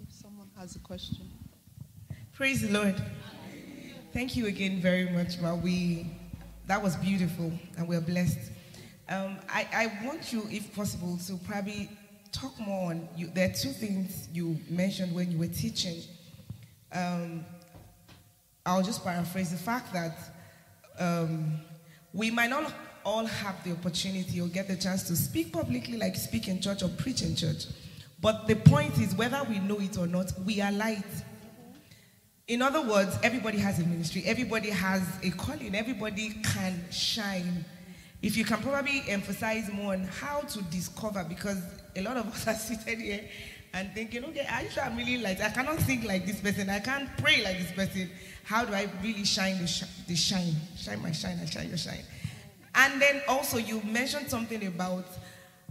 If 0.00 0.12
someone 0.12 0.48
has 0.56 0.76
a 0.76 0.78
question. 0.80 1.28
Praise 2.32 2.62
the 2.62 2.70
Lord. 2.70 2.94
Thank 4.12 4.36
you 4.36 4.46
again 4.46 4.80
very 4.80 5.08
much, 5.08 5.40
Ma. 5.40 5.54
We 5.54 6.06
that 6.66 6.82
was 6.82 6.96
beautiful, 6.96 7.52
and 7.76 7.88
we're 7.88 8.00
blessed. 8.00 8.38
Um, 9.08 9.36
I, 9.48 9.66
I 9.74 10.06
want 10.06 10.32
you, 10.32 10.46
if 10.50 10.74
possible, 10.74 11.18
to 11.26 11.36
probably 11.36 11.90
talk 12.32 12.58
more 12.58 12.90
on. 12.90 13.08
You, 13.16 13.28
there 13.28 13.50
are 13.50 13.52
two 13.52 13.70
things 13.70 14.28
you 14.32 14.58
mentioned 14.68 15.14
when 15.14 15.30
you 15.30 15.38
were 15.38 15.46
teaching. 15.46 16.02
Um, 16.92 17.44
I'll 18.64 18.82
just 18.82 19.04
paraphrase 19.04 19.50
the 19.50 19.58
fact 19.58 19.92
that 19.92 20.16
um, 20.98 21.58
we 22.12 22.30
might 22.30 22.50
not 22.50 22.72
all 23.04 23.26
have 23.26 23.62
the 23.64 23.72
opportunity 23.72 24.40
or 24.40 24.48
get 24.48 24.68
the 24.68 24.76
chance 24.76 25.02
to 25.04 25.16
speak 25.16 25.52
publicly, 25.52 25.98
like 25.98 26.16
speak 26.16 26.48
in 26.48 26.60
church 26.60 26.82
or 26.82 26.88
preach 26.88 27.22
in 27.22 27.36
church. 27.36 27.66
But 28.22 28.46
the 28.48 28.56
point 28.56 28.96
is, 28.98 29.14
whether 29.14 29.42
we 29.44 29.58
know 29.58 29.78
it 29.80 29.98
or 29.98 30.06
not, 30.06 30.32
we 30.46 30.62
are 30.62 30.72
light. 30.72 31.04
In 32.48 32.62
other 32.62 32.80
words, 32.80 33.18
everybody 33.22 33.58
has 33.58 33.78
a 33.80 33.82
ministry, 33.82 34.22
everybody 34.24 34.70
has 34.70 35.02
a 35.22 35.30
calling, 35.30 35.74
everybody 35.74 36.30
can 36.42 36.82
shine. 36.90 37.64
If 38.22 38.36
you 38.36 38.44
can 38.44 38.58
probably 38.62 39.02
emphasize 39.08 39.70
more 39.72 39.92
on 39.92 40.04
how 40.04 40.40
to 40.40 40.62
discover, 40.64 41.24
because 41.28 41.58
a 41.96 42.02
lot 42.02 42.16
of 42.16 42.26
us 42.34 42.46
are 42.48 42.54
seated 42.54 43.00
here 43.00 43.20
and 43.74 43.92
thinking, 43.92 44.24
okay, 44.24 44.46
you 44.62 44.70
sure 44.70 44.84
I'm 44.84 44.96
really 44.96 45.18
light? 45.18 45.40
I 45.40 45.50
cannot 45.50 45.76
think 45.78 46.04
like 46.04 46.26
this 46.26 46.40
person, 46.40 46.70
I 46.70 46.78
can't 46.78 47.08
pray 47.18 47.42
like 47.42 47.58
this 47.58 47.72
person. 47.72 48.10
How 48.44 48.64
do 48.64 48.72
I 48.72 48.88
really 49.02 49.24
shine 49.24 49.58
the, 49.58 49.66
sh- 49.66 49.84
the 50.06 50.14
shine? 50.14 50.54
Shine 50.76 51.02
my 51.02 51.12
shine, 51.12 51.38
I 51.42 51.46
shine 51.46 51.68
your 51.68 51.78
shine. 51.78 52.04
And 52.74 53.00
then 53.00 53.22
also, 53.28 53.58
you 53.58 53.80
mentioned 53.82 54.28
something 54.28 54.66
about 54.66 55.06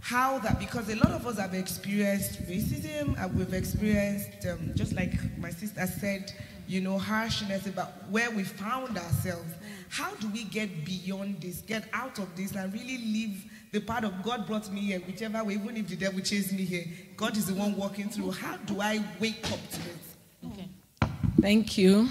how 0.00 0.38
that 0.40 0.58
because 0.58 0.90
a 0.90 0.96
lot 0.96 1.12
of 1.12 1.26
us 1.26 1.38
have 1.38 1.54
experienced 1.54 2.42
racism 2.42 3.18
and 3.18 3.34
we've 3.34 3.54
experienced 3.54 4.46
um, 4.46 4.70
just 4.74 4.92
like 4.92 5.12
my 5.38 5.48
sister 5.48 5.86
said 5.86 6.30
you 6.66 6.80
know 6.80 6.98
harshness 6.98 7.66
about 7.66 7.92
where 8.10 8.30
we 8.30 8.44
found 8.44 8.96
ourselves 8.96 9.52
how 9.88 10.10
do 10.14 10.28
we 10.30 10.44
get 10.44 10.84
beyond 10.84 11.40
this 11.40 11.60
get 11.62 11.84
out 11.92 12.18
of 12.18 12.34
this 12.36 12.54
and 12.54 12.72
really 12.72 12.98
live 12.98 13.44
the 13.74 13.80
part 13.80 14.04
of 14.04 14.22
God 14.22 14.46
brought 14.46 14.70
me 14.70 14.82
here, 14.82 15.00
whichever 15.00 15.42
way, 15.42 15.54
even 15.54 15.76
if 15.76 15.88
the 15.88 15.96
devil 15.96 16.20
chased 16.20 16.52
me 16.52 16.64
here, 16.64 16.84
God 17.16 17.36
is 17.36 17.46
the 17.46 17.54
one 17.54 17.76
walking 17.76 18.08
through. 18.08 18.30
How 18.30 18.56
do 18.58 18.80
I 18.80 19.02
wake 19.18 19.44
up 19.50 19.58
to 19.68 19.80
it? 19.80 20.52
Okay. 20.52 20.68
Thank 21.40 21.76
you. 21.76 22.08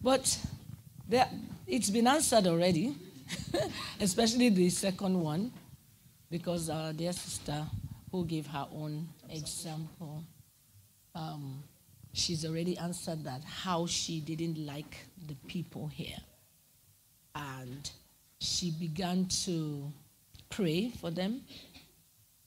But 0.00 0.38
there, 1.08 1.28
it's 1.66 1.90
been 1.90 2.06
answered 2.06 2.46
already, 2.46 2.94
especially 4.00 4.48
the 4.50 4.70
second 4.70 5.20
one, 5.20 5.50
because 6.30 6.70
our 6.70 6.92
dear 6.92 7.14
sister 7.14 7.66
who 8.12 8.24
gave 8.24 8.46
her 8.46 8.68
own 8.72 9.08
example, 9.28 10.22
um, 11.16 11.64
she's 12.12 12.44
already 12.44 12.76
answered 12.78 13.24
that 13.24 13.42
how 13.44 13.86
she 13.86 14.20
didn't 14.20 14.64
like 14.66 15.06
the 15.26 15.34
people 15.46 15.88
here. 15.88 16.18
And 17.34 17.90
she 18.40 18.70
began 18.72 19.26
to 19.44 19.92
pray 20.48 20.90
for 21.00 21.10
them, 21.10 21.42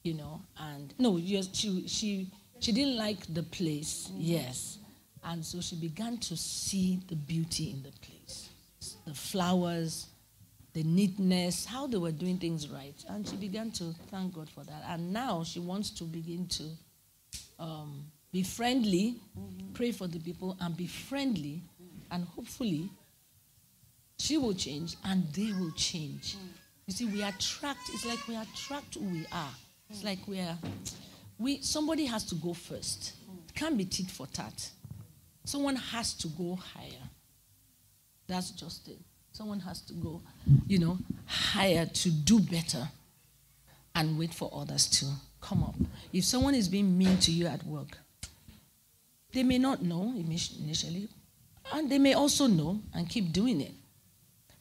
you 0.03 0.13
know, 0.15 0.41
and 0.57 0.93
no, 0.97 1.17
she, 1.17 1.87
she, 1.87 2.31
she 2.59 2.71
didn't 2.71 2.97
like 2.97 3.33
the 3.33 3.43
place, 3.43 4.11
yes. 4.15 4.79
And 5.23 5.45
so 5.45 5.61
she 5.61 5.77
began 5.77 6.17
to 6.17 6.35
see 6.35 6.99
the 7.07 7.15
beauty 7.15 7.71
in 7.71 7.83
the 7.83 7.91
place 8.05 8.49
the 9.05 9.13
flowers, 9.13 10.07
the 10.73 10.83
neatness, 10.83 11.65
how 11.65 11.87
they 11.87 11.97
were 11.97 12.11
doing 12.11 12.37
things 12.37 12.67
right. 12.69 12.95
And 13.09 13.27
she 13.27 13.35
began 13.35 13.71
to 13.71 13.93
thank 14.09 14.33
God 14.33 14.49
for 14.49 14.63
that. 14.63 14.83
And 14.87 15.13
now 15.13 15.43
she 15.43 15.59
wants 15.59 15.89
to 15.91 16.03
begin 16.03 16.47
to 16.47 16.63
um, 17.59 18.05
be 18.33 18.43
friendly, 18.43 19.15
mm-hmm. 19.39 19.73
pray 19.73 19.91
for 19.91 20.07
the 20.07 20.19
people, 20.19 20.57
and 20.59 20.75
be 20.75 20.87
friendly. 20.87 21.61
And 22.11 22.25
hopefully, 22.25 22.89
she 24.19 24.37
will 24.37 24.53
change 24.53 24.95
and 25.05 25.27
they 25.33 25.51
will 25.53 25.71
change. 25.71 26.35
You 26.85 26.93
see, 26.93 27.05
we 27.05 27.21
attract, 27.23 27.89
it's 27.93 28.05
like 28.05 28.27
we 28.27 28.35
attract 28.35 28.95
who 28.95 29.05
we 29.05 29.25
are. 29.31 29.51
It's 29.89 30.03
like 30.03 30.19
we 30.27 30.39
are, 30.39 30.57
we, 31.39 31.61
somebody 31.61 32.05
has 32.05 32.23
to 32.25 32.35
go 32.35 32.53
first. 32.53 33.13
It 33.47 33.55
can't 33.55 33.77
be 33.77 33.85
tit 33.85 34.07
for 34.09 34.27
tat. 34.27 34.69
Someone 35.45 35.75
has 35.75 36.13
to 36.15 36.27
go 36.29 36.55
higher. 36.55 37.09
That's 38.27 38.51
just 38.51 38.87
it. 38.87 38.99
Someone 39.31 39.59
has 39.61 39.81
to 39.81 39.93
go, 39.93 40.21
you 40.67 40.79
know, 40.79 40.97
higher 41.25 41.85
to 41.85 42.09
do 42.09 42.39
better 42.39 42.87
and 43.95 44.17
wait 44.17 44.33
for 44.33 44.49
others 44.53 44.87
to 44.99 45.05
come 45.41 45.63
up. 45.63 45.75
If 46.11 46.23
someone 46.23 46.55
is 46.55 46.67
being 46.67 46.97
mean 46.97 47.17
to 47.19 47.31
you 47.31 47.47
at 47.47 47.63
work, 47.65 47.97
they 49.33 49.43
may 49.43 49.57
not 49.57 49.81
know 49.81 50.13
initially, 50.15 51.09
and 51.73 51.89
they 51.89 51.97
may 51.97 52.13
also 52.13 52.47
know 52.47 52.79
and 52.93 53.09
keep 53.09 53.33
doing 53.33 53.61
it. 53.61 53.73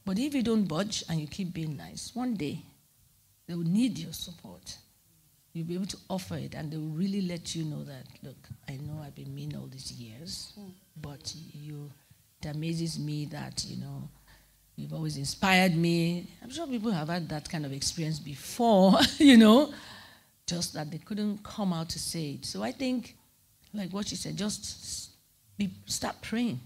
But 0.05 0.19
if 0.19 0.35
you 0.35 0.43
don't 0.43 0.65
budge 0.65 1.05
and 1.09 1.21
you 1.21 1.27
keep 1.27 1.53
being 1.53 1.77
nice, 1.77 2.11
one 2.15 2.35
day 2.35 2.59
they 3.47 3.55
will 3.55 3.65
need 3.65 3.99
your 3.99 4.13
support. 4.13 4.79
You'll 5.53 5.67
be 5.67 5.75
able 5.75 5.87
to 5.87 5.99
offer 6.09 6.37
it, 6.37 6.55
and 6.55 6.73
they 6.73 6.79
will 6.79 6.97
really 6.97 7.21
let 7.21 7.55
you 7.55 7.65
know 7.65 7.85
that, 7.85 8.05
look, 8.23 8.49
I 8.69 8.77
know 8.77 9.03
I've 9.05 9.15
been 9.15 9.35
mean 9.35 9.55
all 9.55 9.67
these 9.67 9.93
years, 9.93 10.55
mm. 10.59 10.71
but 11.01 11.35
you, 11.53 11.91
it 12.43 12.49
amazes 12.49 12.99
me 12.99 13.27
that, 13.27 13.63
you 13.67 13.77
know, 13.77 14.09
you've 14.77 14.95
always 14.95 15.19
inspired 15.19 15.77
me. 15.77 16.27
I'm 16.43 16.49
sure 16.49 16.67
people 16.67 16.91
have 16.91 17.09
had 17.09 17.29
that 17.29 17.51
kind 17.51 17.67
of 17.67 17.73
experience 17.73 18.19
before, 18.19 18.99
you 19.19 19.37
know, 19.37 19.75
just 20.47 20.73
that 20.73 20.91
they 20.91 20.99
couldn't 20.99 21.45
come 21.45 21.75
out 21.75 21.91
to 21.91 21.99
say 21.99 22.31
it. 22.31 22.47
So 22.47 22.63
I 22.63 22.73
think, 22.73 23.17
like 23.75 23.91
what 23.93 24.09
she 24.09 24.17
said, 24.17 24.37
just 24.37 25.11
be, 25.57 25.71
start 25.87 26.17
praying 26.23 26.61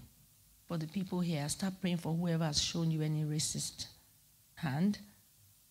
for 0.66 0.76
the 0.76 0.86
people 0.86 1.20
here. 1.20 1.48
Start 1.48 1.74
praying 1.80 1.98
for 1.98 2.12
whoever 2.12 2.44
has 2.44 2.60
shown 2.60 2.90
you 2.90 3.02
any 3.02 3.24
racist 3.24 3.86
hand. 4.54 4.98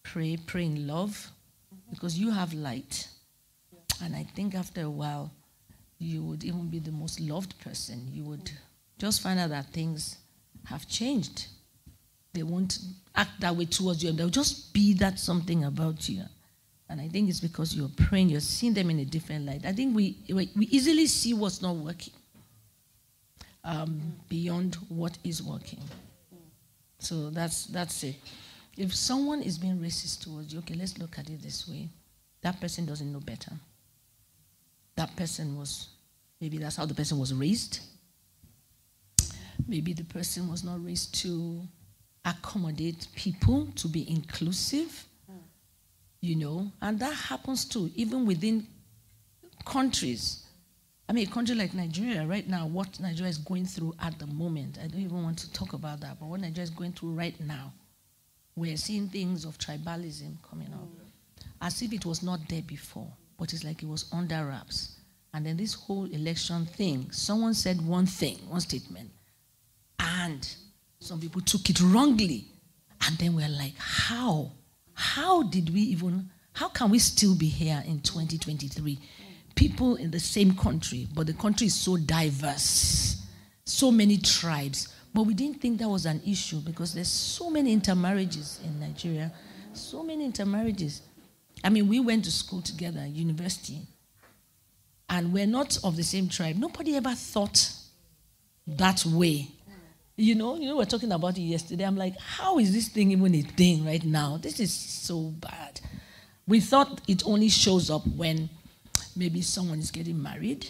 Pray, 0.04 0.38
pray 0.38 0.66
in 0.66 0.88
love, 0.88 1.32
because 1.90 2.18
you 2.18 2.32
have 2.32 2.54
light. 2.54 3.08
And 4.04 4.16
I 4.16 4.24
think 4.36 4.56
after 4.56 4.82
a 4.82 4.90
while, 4.90 5.32
you 5.98 6.24
would 6.24 6.44
even 6.44 6.68
be 6.68 6.80
the 6.80 6.92
most 6.92 7.20
loved 7.20 7.60
person. 7.60 8.08
You 8.12 8.24
would 8.24 8.52
just 9.00 9.22
find 9.22 9.40
out 9.40 9.50
that 9.50 9.68
things 9.68 10.18
have 10.66 10.88
changed. 10.88 11.48
They 12.34 12.44
won't 12.44 12.78
act 13.16 13.40
that 13.40 13.56
way 13.56 13.66
towards 13.66 14.04
you, 14.04 14.10
and 14.10 14.18
they'll 14.18 14.30
just 14.30 14.74
be 14.74 14.94
that 14.96 15.20
something 15.20 15.64
about 15.64 16.08
you. 16.10 16.24
And 16.90 17.02
I 17.02 17.08
think 17.08 17.30
it's 17.30 17.40
because 17.40 17.76
you're 17.76 17.90
praying, 17.96 18.30
you're 18.30 18.40
seeing 18.40 18.74
them 18.74 18.90
in 18.90 19.00
a 19.00 19.06
different 19.06 19.46
light. 19.46 19.66
I 19.66 19.74
think 19.74 19.96
we, 19.96 20.18
we 20.30 20.50
easily 20.68 21.08
see 21.08 21.34
what's 21.34 21.62
not 21.62 21.76
working 21.76 22.14
um, 23.64 24.00
beyond 24.30 24.76
what 24.90 25.18
is 25.24 25.42
working. 25.42 25.80
So 27.00 27.30
that's, 27.32 27.66
that's 27.66 28.04
it. 28.04 28.16
If 28.78 28.94
someone 28.94 29.42
is 29.42 29.58
being 29.58 29.80
racist 29.80 30.24
towards 30.24 30.54
you, 30.54 30.60
okay, 30.60 30.76
let's 30.76 30.98
look 30.98 31.18
at 31.18 31.30
it 31.30 31.42
this 31.42 31.68
way. 31.68 31.90
That 32.42 32.62
person 32.62 32.86
doesn't 32.86 33.12
know 33.12 33.20
better. 33.20 33.52
That 34.96 35.16
person 35.16 35.58
was, 35.58 35.90
maybe 36.40 36.58
that's 36.58 36.76
how 36.76 36.86
the 36.86 36.94
person 36.94 37.18
was 37.18 37.34
raised. 37.34 37.80
Maybe 39.68 39.94
the 39.94 40.04
person 40.04 40.50
was 40.50 40.64
not 40.64 40.84
raised 40.86 41.16
to 41.22 41.62
accommodate 42.24 43.08
people, 43.16 43.68
to 43.76 43.88
be 43.88 44.10
inclusive, 44.10 45.06
you 46.26 46.36
know, 46.36 46.72
and 46.82 47.00
that 47.00 47.14
happens 47.14 47.66
too, 47.66 47.92
even 47.96 48.26
within 48.26 48.68
countries. 49.66 50.44
I 51.08 51.14
mean, 51.14 51.28
a 51.28 51.32
country 51.32 51.56
like 51.56 51.74
Nigeria 51.74 52.26
right 52.26 52.48
now, 52.48 52.66
what 52.66 53.00
Nigeria 53.00 53.30
is 53.30 53.38
going 53.38 53.66
through 53.66 53.94
at 54.00 54.18
the 54.18 54.26
moment, 54.28 54.80
I 54.84 54.88
don't 54.88 55.02
even 55.02 55.22
want 55.22 55.38
to 55.40 55.54
talk 55.54 55.74
about 55.74 56.02
that, 56.02 56.20
but 56.20 56.28
what 56.28 56.40
Nigeria 56.40 56.64
is 56.64 56.70
going 56.72 56.94
through 56.94 57.12
right 57.12 57.40
now, 57.40 57.72
we're 58.56 58.78
seeing 58.78 59.08
things 59.10 59.46
of 59.46 59.58
tribalism 59.58 60.38
coming 60.50 60.74
up 60.74 60.88
as 61.62 61.82
if 61.82 61.94
it 61.94 62.06
was 62.06 62.24
not 62.24 62.40
there 62.50 62.62
before, 62.62 63.12
but 63.38 63.54
it's 63.54 63.64
like 63.64 63.84
it 63.84 63.88
was 63.88 64.06
under 64.12 64.46
wraps. 64.46 64.98
And 65.34 65.46
then 65.46 65.58
this 65.58 65.74
whole 65.74 66.06
election 66.06 66.66
thing, 66.66 67.12
someone 67.12 67.54
said 67.54 67.86
one 67.86 68.06
thing, 68.06 68.38
one 68.48 68.62
statement, 68.62 69.10
and 70.00 70.48
some 71.00 71.20
people 71.20 71.42
took 71.42 71.70
it 71.70 71.82
wrongly. 71.82 72.46
And 73.06 73.18
then 73.18 73.36
we're 73.36 73.50
like, 73.50 73.74
how? 73.78 74.52
How 74.96 75.44
did 75.44 75.72
we 75.74 75.82
even, 75.82 76.30
how 76.54 76.70
can 76.70 76.90
we 76.90 77.00
still 77.00 77.36
be 77.36 77.48
here 77.48 77.84
in 77.86 78.00
2023? 78.00 79.00
people 79.56 79.96
in 79.96 80.12
the 80.12 80.20
same 80.20 80.54
country, 80.56 81.08
but 81.14 81.28
the 81.28 81.34
country 81.34 81.68
is 81.68 81.74
so 81.74 81.98
diverse, 81.98 83.24
so 83.66 83.92
many 83.92 84.18
tribes. 84.18 84.94
But 85.14 85.24
we 85.24 85.34
didn't 85.34 85.62
think 85.62 85.80
that 85.80 85.88
was 85.88 86.06
an 86.06 86.22
issue 86.28 86.60
because 86.60 86.94
there's 86.94 87.08
so 87.08 87.50
many 87.50 87.72
intermarriages 87.72 88.60
in 88.64 88.80
Nigeria, 88.80 89.32
so 89.74 90.04
many 90.04 90.26
intermarriages. 90.26 91.02
I 91.64 91.70
mean, 91.70 91.88
we 91.88 92.02
went 92.02 92.26
to 92.26 92.32
school 92.32 92.62
together, 92.62 93.06
university, 93.06 93.80
and 95.10 95.32
we're 95.32 95.48
not 95.48 95.78
of 95.84 95.96
the 95.96 96.04
same 96.04 96.28
tribe. 96.28 96.58
Nobody 96.58 96.96
ever 96.98 97.14
thought 97.14 97.72
that 98.68 99.06
way. 99.06 99.48
You 100.18 100.36
know, 100.36 100.56
you 100.56 100.70
know, 100.70 100.78
we 100.78 100.84
are 100.84 100.86
talking 100.86 101.12
about 101.12 101.38
it 101.38 101.42
yesterday. 101.42 101.84
I'm 101.84 101.98
like, 101.98 102.18
how 102.18 102.58
is 102.58 102.72
this 102.74 102.88
thing 102.88 103.12
even 103.12 103.36
a 103.36 103.42
thing 103.42 103.86
right 103.86 104.04
now? 104.04 104.38
This 104.38 104.62
is 104.62 104.74
so 104.74 105.24
bad. 105.24 105.82
We 106.48 106.62
thought 106.62 107.02
it 107.08 107.26
only 107.26 107.50
shows 107.50 107.90
up 107.90 108.08
when 108.08 108.50
maybe 109.16 109.42
someone 109.42 109.80
is 109.80 109.92
getting 109.92 110.22
married, 110.22 110.70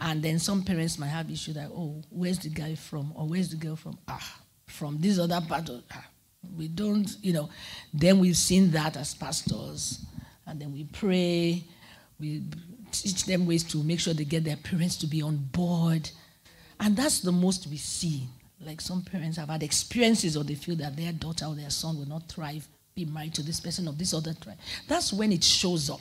and 0.00 0.20
then 0.20 0.40
some 0.40 0.64
parents 0.64 0.98
might 0.98 1.08
have 1.08 1.30
issue 1.30 1.52
that, 1.52 1.70
oh, 1.70 2.02
where's 2.10 2.40
the 2.40 2.48
guy 2.48 2.74
from? 2.74 3.12
Or 3.14 3.28
where's 3.28 3.50
the 3.50 3.56
girl 3.56 3.76
from? 3.76 3.98
Ah, 4.08 4.40
from 4.66 4.98
this 5.00 5.18
other 5.18 5.40
part 5.48 5.68
of, 5.68 5.84
ah. 5.92 6.04
We 6.56 6.66
don't, 6.66 7.08
you 7.22 7.34
know. 7.34 7.50
Then 7.94 8.18
we've 8.18 8.36
seen 8.36 8.72
that 8.72 8.96
as 8.96 9.14
pastors, 9.14 10.04
and 10.44 10.60
then 10.60 10.72
we 10.72 10.84
pray, 10.84 11.62
we 12.18 12.42
teach 12.90 13.26
them 13.26 13.46
ways 13.46 13.62
to 13.64 13.82
make 13.84 14.00
sure 14.00 14.12
they 14.12 14.24
get 14.24 14.42
their 14.42 14.56
parents 14.56 14.96
to 14.96 15.06
be 15.06 15.22
on 15.22 15.36
board. 15.36 16.10
And 16.80 16.96
that's 16.96 17.20
the 17.20 17.30
most 17.30 17.68
we 17.68 17.76
see. 17.76 18.26
Like 18.64 18.80
some 18.80 19.02
parents 19.02 19.36
have 19.36 19.48
had 19.48 19.62
experiences 19.62 20.36
or 20.36 20.44
they 20.44 20.54
feel 20.54 20.76
that 20.76 20.96
their 20.96 21.12
daughter 21.12 21.46
or 21.46 21.54
their 21.54 21.70
son 21.70 21.98
will 21.98 22.08
not 22.08 22.28
thrive, 22.28 22.66
be 22.94 23.04
married 23.04 23.34
to 23.34 23.42
this 23.42 23.60
person 23.60 23.88
of 23.88 23.98
this 23.98 24.14
other 24.14 24.34
tribe. 24.34 24.58
That's 24.88 25.12
when 25.12 25.32
it 25.32 25.42
shows 25.42 25.90
up. 25.90 26.00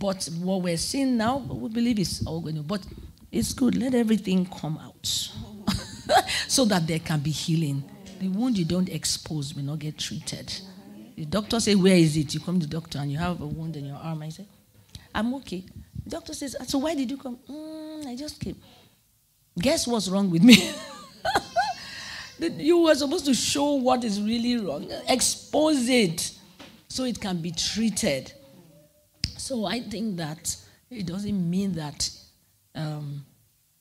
But 0.00 0.28
what 0.40 0.62
we're 0.62 0.76
seeing 0.76 1.16
now, 1.16 1.38
we 1.38 1.68
believe 1.68 1.98
it's 1.98 2.26
all 2.26 2.40
going 2.40 2.56
to, 2.56 2.62
but 2.62 2.84
it's 3.30 3.52
good. 3.52 3.76
Let 3.76 3.94
everything 3.94 4.46
come 4.46 4.78
out 4.78 5.06
so 6.48 6.64
that 6.64 6.86
there 6.86 6.98
can 6.98 7.20
be 7.20 7.30
healing. 7.30 7.84
The 8.20 8.28
wound 8.28 8.58
you 8.58 8.64
don't 8.64 8.88
expose 8.88 9.54
will 9.54 9.62
not 9.62 9.78
get 9.78 9.98
treated. 9.98 10.52
The 11.16 11.24
doctor 11.24 11.60
says, 11.60 11.76
Where 11.76 11.96
is 11.96 12.16
it? 12.16 12.34
You 12.34 12.40
come 12.40 12.60
to 12.60 12.66
the 12.66 12.72
doctor 12.80 12.98
and 12.98 13.10
you 13.10 13.18
have 13.18 13.40
a 13.40 13.46
wound 13.46 13.76
in 13.76 13.86
your 13.86 13.96
arm. 13.96 14.22
I 14.22 14.28
say, 14.30 14.46
I'm 15.14 15.34
okay. 15.36 15.64
The 16.04 16.10
doctor 16.10 16.34
says, 16.34 16.56
So 16.66 16.78
why 16.78 16.94
did 16.94 17.10
you 17.10 17.16
come? 17.16 17.38
Mm, 17.48 18.06
I 18.06 18.16
just 18.16 18.40
came. 18.40 18.56
Guess 19.58 19.86
what's 19.86 20.08
wrong 20.08 20.30
with 20.30 20.42
me? 20.42 20.56
you 22.38 22.82
were 22.82 22.94
supposed 22.94 23.24
to 23.26 23.34
show 23.34 23.74
what 23.74 24.04
is 24.04 24.20
really 24.20 24.56
wrong, 24.58 24.90
expose 25.08 25.88
it 25.88 26.32
so 26.88 27.04
it 27.04 27.20
can 27.20 27.40
be 27.40 27.50
treated. 27.50 28.32
So 29.36 29.64
I 29.64 29.80
think 29.80 30.16
that 30.16 30.56
it 30.90 31.06
doesn't 31.06 31.50
mean 31.50 31.72
that 31.74 32.10
um, 32.74 33.24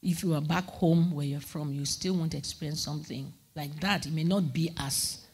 if 0.01 0.23
you 0.23 0.33
are 0.33 0.41
back 0.41 0.65
home 0.65 1.11
where 1.11 1.25
you're 1.25 1.39
from, 1.39 1.73
you 1.73 1.85
still 1.85 2.15
won't 2.15 2.35
experience 2.35 2.81
something 2.81 3.31
like 3.55 3.79
that. 3.81 4.05
It 4.05 4.13
may 4.13 4.23
not 4.23 4.53
be 4.53 4.71
as 4.77 5.25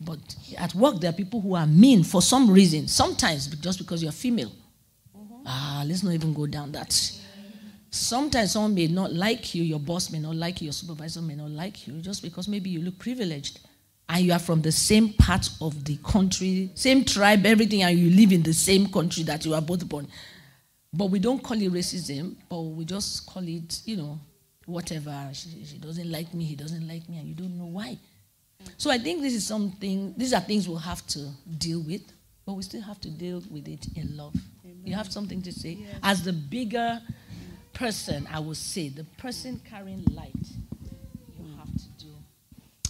But 0.00 0.18
at 0.58 0.74
work, 0.74 1.00
there 1.00 1.10
are 1.10 1.14
people 1.14 1.40
who 1.40 1.54
are 1.54 1.66
mean 1.66 2.04
for 2.04 2.20
some 2.20 2.50
reason. 2.50 2.88
Sometimes 2.88 3.46
just 3.46 3.78
because 3.78 4.02
you're 4.02 4.12
female. 4.12 4.52
Ah, 5.46 5.84
let's 5.86 6.02
not 6.02 6.12
even 6.12 6.34
go 6.34 6.46
down 6.46 6.72
that. 6.72 7.12
Sometimes 7.90 8.52
someone 8.52 8.74
may 8.74 8.88
not 8.88 9.12
like 9.12 9.54
you, 9.54 9.62
your 9.62 9.78
boss 9.78 10.10
may 10.10 10.18
not 10.18 10.36
like 10.36 10.60
you, 10.60 10.66
your 10.66 10.72
supervisor 10.72 11.22
may 11.22 11.34
not 11.34 11.50
like 11.50 11.86
you, 11.86 11.94
just 12.00 12.22
because 12.22 12.48
maybe 12.48 12.68
you 12.70 12.80
look 12.80 12.98
privileged 12.98 13.60
and 14.08 14.24
you 14.24 14.32
are 14.32 14.38
from 14.38 14.62
the 14.62 14.72
same 14.72 15.12
part 15.14 15.48
of 15.60 15.84
the 15.84 15.96
country, 15.98 16.70
same 16.74 17.04
tribe, 17.04 17.44
everything, 17.46 17.82
and 17.82 17.98
you 17.98 18.10
live 18.10 18.32
in 18.32 18.42
the 18.42 18.52
same 18.52 18.86
country 18.88 19.22
that 19.24 19.44
you 19.44 19.54
are 19.54 19.62
both 19.62 19.88
born. 19.88 20.06
But 20.92 21.06
we 21.06 21.18
don't 21.18 21.42
call 21.42 21.60
it 21.60 21.72
racism, 21.72 22.36
but 22.48 22.60
we 22.60 22.84
just 22.84 23.26
call 23.26 23.46
it, 23.46 23.82
you 23.84 23.96
know, 23.96 24.18
whatever. 24.64 25.28
She, 25.32 25.64
she 25.64 25.78
doesn't 25.78 26.10
like 26.10 26.32
me, 26.34 26.44
he 26.44 26.56
doesn't 26.56 26.86
like 26.86 27.08
me, 27.08 27.18
and 27.18 27.28
you 27.28 27.34
don't 27.34 27.58
know 27.58 27.66
why. 27.66 27.98
So 28.76 28.90
I 28.90 28.98
think 28.98 29.22
this 29.22 29.34
is 29.34 29.46
something, 29.46 30.14
these 30.16 30.32
are 30.32 30.40
things 30.40 30.68
we'll 30.68 30.78
have 30.78 31.06
to 31.08 31.28
deal 31.58 31.80
with, 31.80 32.02
but 32.44 32.54
we 32.54 32.62
still 32.62 32.82
have 32.82 33.00
to 33.00 33.10
deal 33.10 33.42
with 33.50 33.68
it 33.68 33.86
in 33.96 34.16
love. 34.16 34.34
Amen. 34.64 34.82
You 34.84 34.94
have 34.94 35.10
something 35.12 35.42
to 35.42 35.52
say? 35.52 35.78
Yes. 35.80 35.98
As 36.02 36.22
the 36.22 36.32
bigger 36.32 37.00
person, 37.76 38.26
I 38.32 38.40
would 38.40 38.56
say, 38.56 38.88
the 38.88 39.04
person 39.18 39.60
carrying 39.68 40.02
light, 40.12 40.32
you 41.38 41.44
have 41.58 41.72
to 41.72 41.88
do 41.98 42.12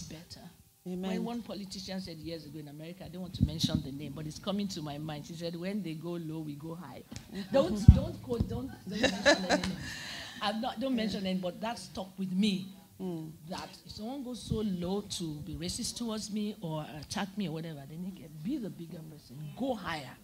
better. 0.09 0.45
Amen. 0.87 1.11
When 1.11 1.23
one 1.25 1.41
politician 1.41 1.99
said 1.99 2.15
years 2.17 2.45
ago 2.45 2.59
in 2.59 2.69
America, 2.69 3.03
I 3.05 3.09
don't 3.09 3.21
want 3.21 3.33
to 3.35 3.45
mention 3.45 3.81
the 3.83 3.91
name, 3.91 4.13
but 4.15 4.25
it's 4.25 4.39
coming 4.39 4.67
to 4.69 4.81
my 4.81 4.97
mind. 4.97 5.25
She 5.25 5.33
said, 5.33 5.55
"When 5.57 5.83
they 5.83 5.93
go 5.93 6.11
low, 6.11 6.39
we 6.39 6.55
go 6.55 6.75
high." 6.75 7.03
don't 7.51 7.83
don't 7.93 8.21
quote, 8.23 8.47
don't, 8.47 8.71
don't 8.89 9.01
mention 9.01 9.45
any 9.49 9.61
name. 9.61 9.77
I'm 10.41 10.61
not, 10.61 10.79
don't 10.79 10.95
mention 10.95 11.25
any, 11.25 11.39
but 11.39 11.59
that 11.59 11.77
stuck 11.77 12.17
with 12.17 12.31
me. 12.31 12.69
Mm. 13.01 13.31
That 13.49 13.69
if 13.85 13.91
someone 13.91 14.23
goes 14.23 14.41
so 14.41 14.63
low 14.65 15.01
to 15.01 15.33
be 15.45 15.55
racist 15.55 15.97
towards 15.97 16.31
me 16.31 16.55
or 16.61 16.85
attack 16.99 17.37
me 17.37 17.49
or 17.49 17.51
whatever, 17.51 17.83
then 17.87 18.05
you 18.05 18.11
can 18.11 18.29
be 18.41 18.57
the 18.57 18.69
bigger 18.69 18.99
person. 19.11 19.37
Go 19.57 19.75
higher. 19.75 20.15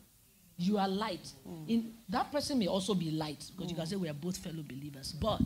You 0.57 0.77
are 0.77 0.87
light. 0.87 1.31
Mm. 1.47 1.69
In 1.69 1.93
that 2.09 2.31
person 2.31 2.59
may 2.59 2.67
also 2.67 2.93
be 2.93 3.11
light 3.11 3.43
because 3.51 3.67
mm. 3.67 3.69
you 3.71 3.75
can 3.75 3.85
say 3.87 3.95
we 3.95 4.09
are 4.09 4.13
both 4.13 4.37
fellow 4.37 4.63
believers. 4.63 5.11
But 5.11 5.41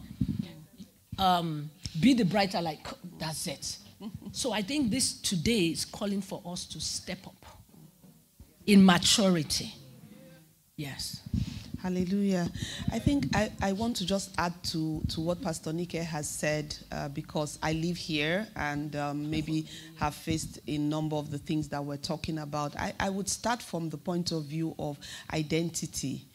um, 1.18 1.70
be 2.00 2.14
the 2.14 2.26
brighter 2.26 2.62
light. 2.62 2.86
That's 3.18 3.48
it. 3.48 3.78
so 4.32 4.52
I 4.54 4.62
think 4.62 4.92
this 4.92 5.14
today 5.22 5.68
is 5.68 5.86
calling 5.86 6.22
for 6.22 6.42
us 6.46 6.66
to 6.66 6.80
step 6.80 7.26
up 7.26 7.46
in 8.66 8.86
maturity. 8.86 9.74
Yes. 10.76 11.22
Hallelujah. 11.88 12.50
I 12.92 13.00
think 13.00 13.34
I, 13.34 13.50
I 13.62 13.72
want 13.72 13.96
to 13.96 14.06
just 14.06 14.32
add 14.38 14.52
to, 14.72 15.02
to 15.08 15.22
what 15.22 15.42
Pastor 15.42 15.72
Nike 15.72 16.00
has 16.00 16.28
said 16.28 16.76
uh, 16.92 17.08
because 17.08 17.58
I 17.64 17.72
live 17.72 17.96
here 17.96 18.46
and 18.58 18.94
um, 18.98 19.32
maybe 19.32 19.68
have 19.96 20.14
faced 20.14 20.60
a 20.68 20.78
number 20.78 21.16
of 21.16 21.32
the 21.32 21.38
things 21.38 21.70
that 21.70 21.86
we're 21.86 21.96
talking 21.96 22.40
about. 22.40 22.76
I, 22.76 22.94
I 23.00 23.10
would 23.10 23.30
start 23.30 23.62
from 23.62 23.90
the 23.90 23.96
point 23.96 24.34
of 24.34 24.44
view 24.44 24.76
of 24.78 25.00
identity 25.34 26.26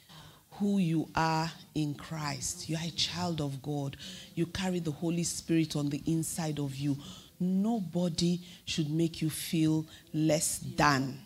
who 0.52 0.78
you 0.78 1.06
are 1.14 1.52
in 1.74 1.96
Christ. 1.96 2.70
You 2.70 2.76
are 2.76 2.86
a 2.86 2.90
child 2.90 3.42
of 3.42 3.60
God. 3.60 3.98
You 4.34 4.46
carry 4.46 4.78
the 4.78 4.90
Holy 4.90 5.24
Spirit 5.24 5.76
on 5.76 5.90
the 5.90 6.02
inside 6.06 6.60
of 6.60 6.74
you. 6.76 6.96
Nobody 7.38 8.40
should 8.64 8.88
make 8.88 9.20
you 9.20 9.28
feel 9.28 9.84
less 10.14 10.60
than. 10.60 11.18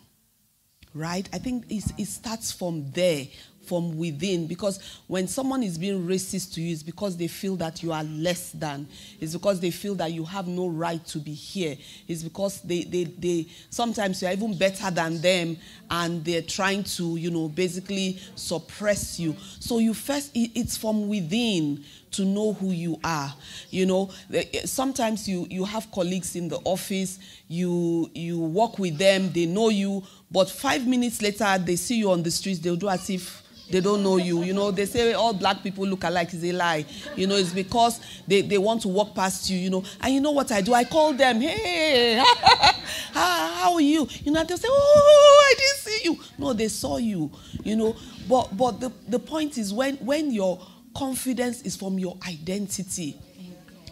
Right? 0.93 1.29
I 1.31 1.37
think 1.37 1.65
it 1.69 2.07
starts 2.07 2.51
from 2.51 2.91
there 2.91 3.27
from 3.67 3.97
within. 3.97 4.47
Because 4.47 4.79
when 5.07 5.27
someone 5.27 5.63
is 5.63 5.77
being 5.77 6.07
racist 6.07 6.53
to 6.53 6.61
you 6.61 6.73
it's 6.73 6.83
because 6.83 7.17
they 7.17 7.27
feel 7.27 7.55
that 7.57 7.83
you 7.83 7.91
are 7.91 8.03
less 8.03 8.51
than. 8.51 8.87
It's 9.19 9.33
because 9.33 9.59
they 9.59 9.71
feel 9.71 9.95
that 9.95 10.11
you 10.11 10.23
have 10.25 10.47
no 10.47 10.67
right 10.67 11.03
to 11.07 11.19
be 11.19 11.33
here. 11.33 11.75
It's 12.07 12.23
because 12.23 12.61
they 12.61 12.83
they, 12.83 13.05
they 13.05 13.47
sometimes 13.69 14.21
you're 14.21 14.31
even 14.31 14.57
better 14.57 14.89
than 14.91 15.21
them 15.21 15.57
and 15.89 16.23
they're 16.23 16.41
trying 16.41 16.83
to 16.83 17.15
you 17.17 17.31
know 17.31 17.47
basically 17.49 18.19
suppress 18.35 19.19
you. 19.19 19.35
So 19.59 19.79
you 19.79 19.93
first 19.93 20.31
it's 20.33 20.77
from 20.77 21.07
within 21.09 21.83
to 22.11 22.23
know 22.23 22.53
who 22.53 22.71
you 22.71 22.99
are 23.03 23.33
you 23.69 23.85
know. 23.85 24.09
Eh, 24.33 24.65
sometimes 24.65 25.27
you 25.27 25.45
you 25.49 25.65
have 25.65 25.91
colleagues 25.91 26.35
in 26.35 26.47
the 26.47 26.57
office 26.63 27.19
you 27.47 28.09
you 28.13 28.39
work 28.39 28.79
with 28.79 28.97
them 28.97 29.31
they 29.31 29.45
know 29.45 29.69
you 29.69 30.03
but 30.31 30.49
five 30.49 30.85
minutes 30.87 31.21
later 31.21 31.57
they 31.59 31.75
see 31.75 31.97
you 31.97 32.11
on 32.11 32.23
the 32.23 32.31
streets 32.31 32.59
they'll 32.59 32.75
do 32.75 32.89
as 32.89 33.09
if 33.09 33.41
they 33.69 33.81
don't 33.81 34.01
know 34.01 34.17
you. 34.17 34.43
You 34.43 34.53
know, 34.53 34.71
they 34.71 34.85
say 34.85 35.13
all 35.13 35.33
black 35.33 35.61
people 35.61 35.85
look 35.85 36.03
alike 36.03 36.33
is 36.33 36.43
a 36.43 36.51
lie. 36.53 36.85
You 37.15 37.27
know, 37.27 37.35
it's 37.35 37.51
because 37.51 37.99
they, 38.25 38.41
they 38.41 38.57
want 38.57 38.81
to 38.83 38.87
walk 38.87 39.13
past 39.13 39.49
you, 39.49 39.57
you 39.57 39.69
know. 39.69 39.83
And 40.01 40.13
you 40.13 40.21
know 40.21 40.31
what 40.31 40.51
I 40.51 40.61
do? 40.61 40.73
I 40.73 40.85
call 40.85 41.13
them, 41.13 41.41
hey, 41.41 42.15
how, 43.11 43.73
are 43.73 43.81
you? 43.81 44.07
You 44.23 44.31
know, 44.31 44.43
they'll 44.43 44.57
say, 44.57 44.67
oh, 44.69 45.45
I 45.45 45.53
didn't 45.57 45.77
see 45.77 46.09
you. 46.09 46.19
No, 46.37 46.53
they 46.53 46.69
saw 46.69 46.97
you, 46.97 47.29
you 47.63 47.75
know. 47.75 47.95
But 48.29 48.55
but 48.55 48.79
the, 48.79 48.91
the 49.07 49.19
point 49.19 49.57
is 49.57 49.73
when 49.73 49.95
when 49.97 50.31
your 50.31 50.59
confidence 50.95 51.61
is 51.63 51.75
from 51.75 51.99
your 51.99 52.17
identity, 52.27 53.17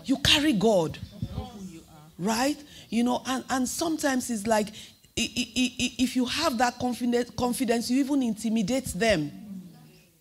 you 0.05 0.17
carry 0.17 0.53
God. 0.53 0.97
Right? 2.17 2.57
You 2.89 3.03
know, 3.03 3.21
and, 3.25 3.43
and 3.49 3.67
sometimes 3.67 4.29
it's 4.29 4.47
like 4.47 4.69
if 5.17 6.15
you 6.15 6.25
have 6.25 6.57
that 6.59 6.79
confidence, 6.79 7.29
confidence, 7.31 7.89
you 7.89 7.99
even 7.99 8.23
intimidate 8.23 8.85
them 8.88 9.44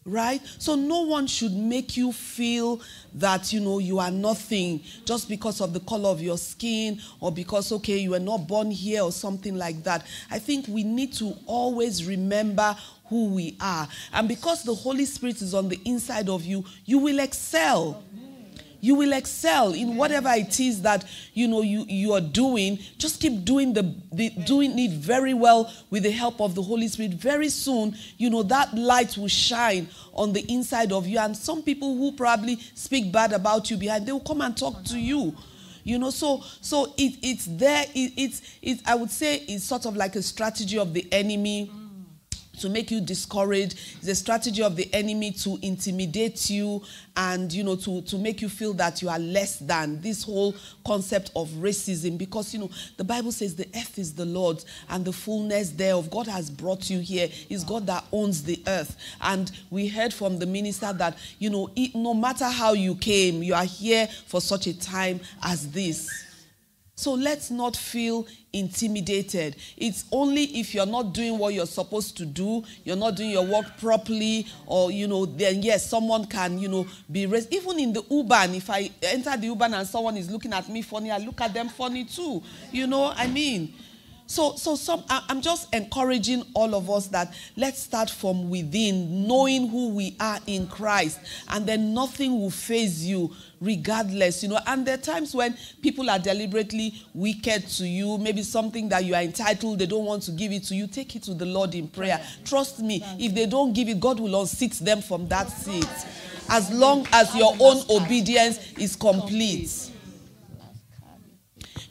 right? 0.07 0.41
So 0.59 0.75
no 0.75 1.03
one 1.03 1.27
should 1.27 1.53
make 1.53 1.97
you 1.97 2.13
feel 2.13 2.81
that 3.15 3.53
you 3.53 3.61
know 3.61 3.79
you 3.79 3.99
are 3.99 4.11
nothing 4.11 4.83
just 5.05 5.29
because 5.29 5.61
of 5.61 5.73
the 5.73 5.81
color 5.81 6.09
of 6.11 6.21
your 6.21 6.39
skin 6.39 7.01
or 7.21 7.33
because 7.33 7.73
okay 7.73 7.99
you 7.99 8.11
were 8.11 8.19
not 8.19 8.47
born 8.47 8.71
here 8.71 9.03
or 9.03 9.13
something 9.13 9.57
like 9.57 9.83
that. 9.85 10.07
I 10.31 10.39
think 10.39 10.69
we 10.69 10.83
need 10.85 11.13
to 11.15 11.35
always 11.47 12.07
remember 12.07 12.77
who 13.07 13.27
we 13.35 13.57
are. 13.61 13.87
And 14.13 14.29
because 14.29 14.63
the 14.63 14.75
holy 14.75 15.05
spirit 15.05 15.43
is 15.43 15.55
on 15.55 15.69
the 15.69 15.81
inside 15.85 16.29
of 16.29 16.45
you 16.45 16.65
you 16.85 16.99
will 16.99 17.19
excel 17.21 18.03
you 18.85 18.95
will 18.95 19.15
excel 19.15 19.73
in 19.73 19.97
whatever 19.97 20.29
it 20.33 20.61
is 20.61 20.83
that 20.83 21.07
you 21.33 21.49
know 21.49 21.63
you, 21.63 21.87
you 21.89 22.13
are 22.13 22.21
doing. 22.21 22.79
Just 22.99 23.19
keep 23.19 23.43
doing 23.43 23.73
the, 23.73 23.95
the 24.13 24.29
doing 24.45 24.79
it 24.79 24.91
very 24.91 25.33
well 25.33 25.73
with 25.89 26.03
the 26.03 26.11
help 26.11 26.39
of 26.39 26.55
the 26.55 26.61
holy 26.61 26.89
spirit. 26.89 27.15
Very 27.15 27.49
soon 27.49 27.97
you 28.19 28.29
know 28.29 28.43
that 28.43 28.75
light 28.75 29.17
will 29.17 29.29
shine 29.29 29.89
on 30.13 30.35
the 30.35 30.41
inside 30.53 30.93
of 30.93 31.07
you. 31.07 31.19
And 31.19 31.35
some 31.35 31.63
people 31.63 31.97
who 31.97 32.13
probably 32.13 32.57
speak 32.75 33.11
bad 33.11 33.33
about 33.33 33.71
you 33.71 33.79
behind 33.79 34.05
they 34.07 34.13
will 34.13 34.21
come 34.21 34.43
and 34.43 34.55
talk 34.55 34.85
to 34.85 34.99
you. 34.99 35.35
You 35.83 35.99
know 35.99 36.11
so 36.11 36.43
so 36.61 36.93
it, 36.99 37.17
it's 37.23 37.47
there. 37.47 37.87
It, 37.95 38.13
it's 38.19 38.43
it, 38.61 38.81
i 38.85 38.95
would 38.95 39.11
say 39.11 39.37
it's 39.49 39.65
sort 39.65 39.87
of 39.87 39.97
like 39.97 40.15
a 40.15 40.23
strategy 40.23 40.77
of 40.79 40.93
the 40.93 41.07
enemy 41.11 41.71
to 42.61 42.69
make 42.69 42.91
you 42.91 43.01
discouraged. 43.01 43.79
It's 43.99 44.09
a 44.09 44.15
strategy 44.15 44.63
of 44.63 44.77
the 44.77 44.93
enemy 44.93 45.33
to 45.33 45.59
intimidate 45.63 46.51
you 46.51 46.83
and 47.17 47.53
you 47.53 47.63
know 47.63 47.77
to, 47.77 48.03
to 48.03 48.19
make 48.19 48.43
you 48.43 48.49
feel 48.49 48.73
that 48.75 49.03
you 49.03 49.09
are 49.09 49.19
less 49.19 49.59
than. 49.59 50.01
This 50.01 50.23
whole 50.25 50.55
concept 50.87 51.31
of 51.37 51.49
racism 51.51 52.19
because 52.19 52.53
you 52.53 52.61
know 52.61 52.71
the 52.97 53.05
bible 53.05 53.33
says 53.33 53.55
the 53.55 53.69
earth 53.75 53.99
is 53.99 54.15
the 54.15 54.25
lord's 54.25 54.67
and 54.89 55.05
the 55.05 55.13
fullness 55.13 55.71
thereof. 55.71 56.11
God 56.11 56.27
has 56.27 56.51
brought 56.51 56.91
you 56.91 57.01
here. 57.01 57.29
It's 57.49 57.65
god 57.65 57.87
that 57.87 58.05
owns 58.13 58.43
the 58.43 58.63
earth. 58.67 58.97
And 59.21 59.51
we 59.71 59.89
heard 59.89 60.13
from 60.13 60.39
the 60.39 60.47
minister 60.47 60.93
that 60.93 61.17
you 61.39 61.51
know 61.51 61.71
it, 61.77 61.95
no 61.95 62.15
matter 62.15 62.47
how 62.47 62.73
you 62.73 62.95
came 62.97 63.43
you 63.43 63.55
are 63.55 63.65
here 63.65 64.09
for 64.27 64.41
such 64.41 64.67
a 64.67 64.79
time 64.79 65.21
as 65.43 65.71
this 65.71 66.24
so 66.97 67.13
let's 67.15 67.51
not 67.51 67.77
feel 67.77 68.27
intimidated. 68.53 69.57
It's 69.77 70.05
only 70.13 70.45
if 70.59 70.75
you're 70.75 70.87
not 70.87 71.13
doing 71.13 71.39
what 71.39 71.53
you're 71.53 71.67
supposed 71.67 72.17
to 72.19 72.25
do, 72.27 72.63
you're 72.85 72.97
not 72.97 73.17
doing 73.17 73.31
your 73.31 73.45
work 73.45 73.79
properly, 73.79 74.47
or 74.67 74.93
you 74.93 75.09
know, 75.09 75.27
then 75.27 75.63
yes, 75.63 75.89
someone 75.89 76.27
can, 76.27 76.59
you 76.59 76.69
know, 76.69 76.87
be 77.11 77.27
raised. 77.27 77.53
Even 77.53 77.81
in 77.81 77.93
the 77.93 78.05
Uber, 78.09 78.47
if 78.51 78.71
I 78.71 78.91
enter 79.03 79.37
the 79.37 79.47
Uber 79.47 79.65
and 79.65 79.87
someone 79.87 80.17
is 80.17 80.31
looking 80.31 80.53
at 80.53 80.69
me 80.69 80.83
funny, 80.83 81.11
I 81.11 81.19
look 81.19 81.41
at 81.41 81.53
them 81.53 81.69
funny 81.69 82.05
too. 82.05 82.43
You 82.71 82.87
know, 82.87 83.13
I 83.15 83.27
mean. 83.27 83.75
So, 84.27 84.57
so 84.57 84.75
some, 84.75 85.05
I'm 85.09 85.43
just 85.43 85.73
encouraging 85.75 86.45
all 86.55 86.75
of 86.75 86.89
us 86.89 87.09
that 87.09 87.35
let's 87.57 87.79
start 87.79 88.09
from 88.09 88.49
within, 88.49 89.29
knowing 89.29 89.69
who 89.69 89.91
we 89.91 90.17
are 90.19 90.39
in 90.47 90.67
Christ, 90.67 91.21
and 91.51 91.67
then 91.67 91.93
nothing 91.93 92.33
will 92.41 92.51
faze 92.51 93.07
you 93.07 93.31
regardless, 93.61 94.43
you 94.43 94.49
know. 94.49 94.59
And 94.67 94.87
there 94.87 94.95
are 94.95 94.99
times 94.99 95.35
when 95.35 95.57
people 95.83 96.09
are 96.09 96.19
deliberately 96.19 96.95
wicked 97.13 97.69
to 97.69 97.87
you, 97.87 98.17
maybe 98.17 98.43
something 98.43 98.89
that 98.89 99.05
you 99.05 99.15
are 99.15 99.23
entitled, 99.23 99.79
they 99.79 99.87
don't 99.87 100.07
want 100.07 100.23
to 100.25 100.31
give 100.33 100.53
it 100.53 100.65
to 100.65 100.75
you. 100.75 100.87
Take 100.87 101.17
it 101.17 101.23
to 101.25 101.35
the 101.35 101.47
Lord 101.47 101.75
in 101.75 101.89
prayer. 101.89 102.25
Trust 102.45 102.81
me, 102.81 103.05
if 103.19 103.35
they 103.35 103.45
don't 103.47 103.75
give 103.75 103.89
it, 103.89 104.01
God 104.01 104.19
will 104.21 104.41
unseat 104.41 104.73
them 104.75 105.03
from 105.03 105.29
that 105.29 105.51
seat. 105.51 105.89
As 106.49 106.71
long 106.71 107.07
as 107.13 107.35
your 107.35 107.55
own 107.61 107.85
obedience 107.91 108.59
is 108.79 108.97
complete. 108.97 109.91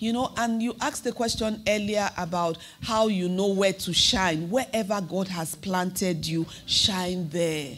You 0.04 0.12
know, 0.12 0.34
and 0.36 0.62
you 0.62 0.76
asked 0.82 1.06
the 1.06 1.14
question 1.14 1.64
earlier 1.66 2.10
about 2.18 2.58
how 2.82 3.08
you 3.08 3.30
know 3.30 3.48
where 3.48 3.72
to 3.72 3.94
shine. 3.94 4.50
Wherever 4.50 5.00
God 5.00 5.30
has 5.30 5.56
planted 5.56 6.28
you, 6.28 6.46
shine 6.66 7.30
there. 7.30 7.78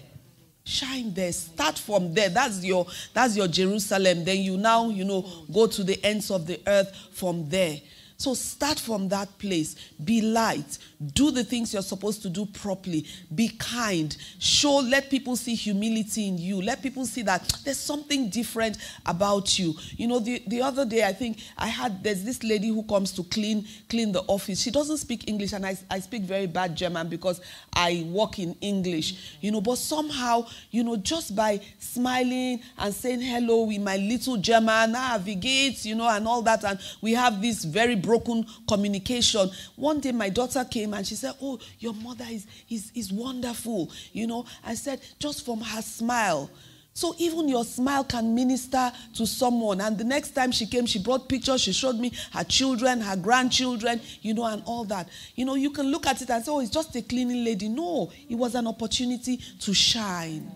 Shine 0.64 1.14
there. 1.14 1.32
Start 1.32 1.78
from 1.78 2.16
there. 2.16 2.30
That's 2.30 2.66
your 2.66 2.88
that's 3.14 3.38
your 3.38 3.48
Jerusalem. 3.48 4.24
Then 4.24 4.40
you 4.40 4.58
now, 4.58 4.90
you 4.90 5.04
know, 5.06 5.24
go 5.54 5.68
to 5.68 5.84
the 5.84 6.04
ends 6.04 6.32
of 6.32 6.48
the 6.48 6.60
earth 6.66 7.10
from 7.12 7.48
there. 7.48 7.80
So 8.18 8.34
start 8.34 8.80
from 8.80 9.10
that 9.10 9.38
place. 9.40 9.76
Be 10.04 10.22
light. 10.22 10.78
Do 11.14 11.32
the 11.32 11.44
things 11.44 11.74
you're 11.74 11.82
supposed 11.82 12.22
to 12.22 12.30
do 12.30 12.46
properly. 12.46 13.06
Be 13.34 13.50
kind. 13.50 14.16
Show, 14.40 14.78
let 14.78 15.10
people 15.10 15.36
see 15.36 15.54
humility 15.54 16.28
in 16.28 16.38
you. 16.38 16.62
Let 16.62 16.82
people 16.82 17.06
see 17.06 17.24
that 17.24 17.52
there's 17.66 17.78
something 17.78 18.30
different 18.30 18.78
about 19.06 19.60
you. 19.60 19.74
You 19.98 20.08
know, 20.08 20.20
the, 20.20 20.42
the 20.48 20.62
other 20.62 20.86
day 20.86 21.04
I 21.04 21.12
think 21.14 21.40
I 21.58 21.68
had 21.68 22.04
there's 22.04 22.24
this 22.24 22.44
lady 22.44 22.70
who 22.70 22.84
comes 22.84 23.12
to 23.14 23.24
clean 23.24 23.68
clean 23.90 24.12
the 24.12 24.22
office. 24.22 24.62
She 24.62 24.72
doesn't 24.72 24.98
speak 24.98 25.28
English, 25.28 25.54
and 25.54 25.66
I, 25.66 25.78
I 25.90 26.00
speak 26.00 26.24
very 26.24 26.48
bad 26.48 26.76
German 26.76 27.10
because 27.10 27.42
I 27.74 28.06
work 28.10 28.40
in 28.40 28.56
English. 28.62 29.38
You 29.42 29.52
know, 29.52 29.62
but 29.62 29.78
somehow, 29.78 30.48
you 30.72 30.84
know, 30.84 30.96
just 30.96 31.36
by 31.36 31.60
smiling 31.80 32.62
and 32.78 32.94
saying 32.94 33.22
hello 33.22 33.64
with 33.64 33.82
my 33.82 33.98
little 33.98 34.38
German, 34.38 34.94
ah, 34.96 35.20
you 35.26 35.96
know, 35.96 36.10
and 36.10 36.28
all 36.28 36.42
that, 36.44 36.64
and 36.64 36.80
we 37.02 37.14
have 37.14 37.42
this 37.42 37.64
very 37.66 37.96
broken 38.06 38.46
communication. 38.68 39.50
One 39.76 40.00
day 40.00 40.12
my 40.12 40.30
daughter 40.30 40.64
came 40.64 40.94
and 40.94 41.06
she 41.06 41.16
said, 41.16 41.34
Oh, 41.42 41.60
your 41.80 41.94
mother 41.94 42.26
is, 42.30 42.46
is, 42.70 42.92
is 42.96 43.12
wonderful. 43.12 43.92
You 44.14 44.28
know, 44.28 44.46
I 44.64 44.76
said, 44.76 45.02
just 45.20 45.46
from 45.46 45.62
her 45.62 45.82
smile. 45.82 46.50
So 46.94 47.14
even 47.18 47.50
your 47.50 47.66
smile 47.66 48.06
can 48.06 48.34
minister 48.34 48.90
to 49.16 49.28
someone. 49.28 49.82
And 49.82 49.98
the 49.98 50.06
next 50.06 50.32
time 50.32 50.54
she 50.54 50.66
came, 50.66 50.86
she 50.86 50.98
brought 50.98 51.28
pictures. 51.28 51.60
She 51.60 51.74
showed 51.74 51.98
me 52.00 52.14
her 52.32 52.46
children, 52.46 53.02
her 53.02 53.18
grandchildren, 53.18 54.00
you 54.22 54.34
know, 54.34 54.46
and 54.46 54.64
all 54.66 54.86
that. 54.86 55.10
You 55.36 55.44
know, 55.44 55.56
you 55.56 55.72
can 55.72 55.88
look 55.92 56.08
at 56.08 56.22
it 56.22 56.30
and 56.30 56.44
say, 56.46 56.50
oh, 56.50 56.62
it's 56.62 56.70
just 56.70 56.96
a 56.96 57.02
cleaning 57.02 57.44
lady. 57.44 57.68
No, 57.68 58.14
it 58.30 58.36
was 58.36 58.56
an 58.56 58.66
opportunity 58.66 59.36
to 59.60 59.74
shine. 59.74 60.50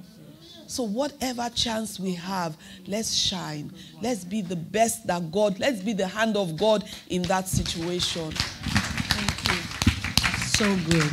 So, 0.69 0.83
whatever 0.83 1.49
chance 1.49 1.99
we 1.99 2.13
have, 2.13 2.55
let's 2.85 3.11
shine. 3.11 3.73
Let's 4.03 4.23
be 4.23 4.43
the 4.43 4.55
best 4.55 5.07
that 5.07 5.31
God, 5.31 5.57
let's 5.57 5.79
be 5.81 5.93
the 5.93 6.05
hand 6.07 6.37
of 6.37 6.57
God 6.57 6.83
in 7.09 7.23
that 7.23 7.47
situation. 7.47 8.31
Thank 8.31 9.47
you. 9.47 10.45
So 10.45 10.77
good. 10.87 11.11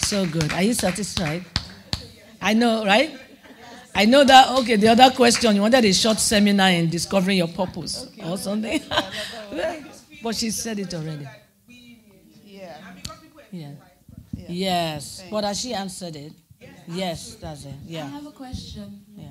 So 0.00 0.26
good. 0.26 0.52
Are 0.52 0.62
you 0.62 0.74
satisfied? 0.74 1.44
I 2.42 2.54
know, 2.54 2.84
right? 2.84 3.16
I 3.94 4.06
know 4.06 4.24
that, 4.24 4.50
okay, 4.58 4.74
the 4.74 4.88
other 4.88 5.14
question, 5.14 5.54
you 5.54 5.62
wanted 5.62 5.84
a 5.84 5.92
short 5.92 6.18
seminar 6.18 6.70
in 6.70 6.90
discovering 6.90 7.38
your 7.38 7.48
purpose 7.48 8.08
okay. 8.08 8.28
or 8.28 8.36
something. 8.36 8.82
but 10.20 10.34
she 10.34 10.50
said 10.50 10.80
it 10.80 10.92
already. 10.92 11.28
Yeah. 12.44 12.76
Yeah. 13.52 13.70
Yes. 14.48 15.22
But 15.30 15.44
has 15.44 15.60
she 15.60 15.74
answered 15.74 16.16
it? 16.16 16.32
Yes, 16.88 17.34
that's 17.36 17.64
it. 17.64 17.74
Yeah. 17.84 18.04
I 18.04 18.08
have 18.08 18.26
a 18.26 18.30
question. 18.30 19.00
Yeah. 19.16 19.28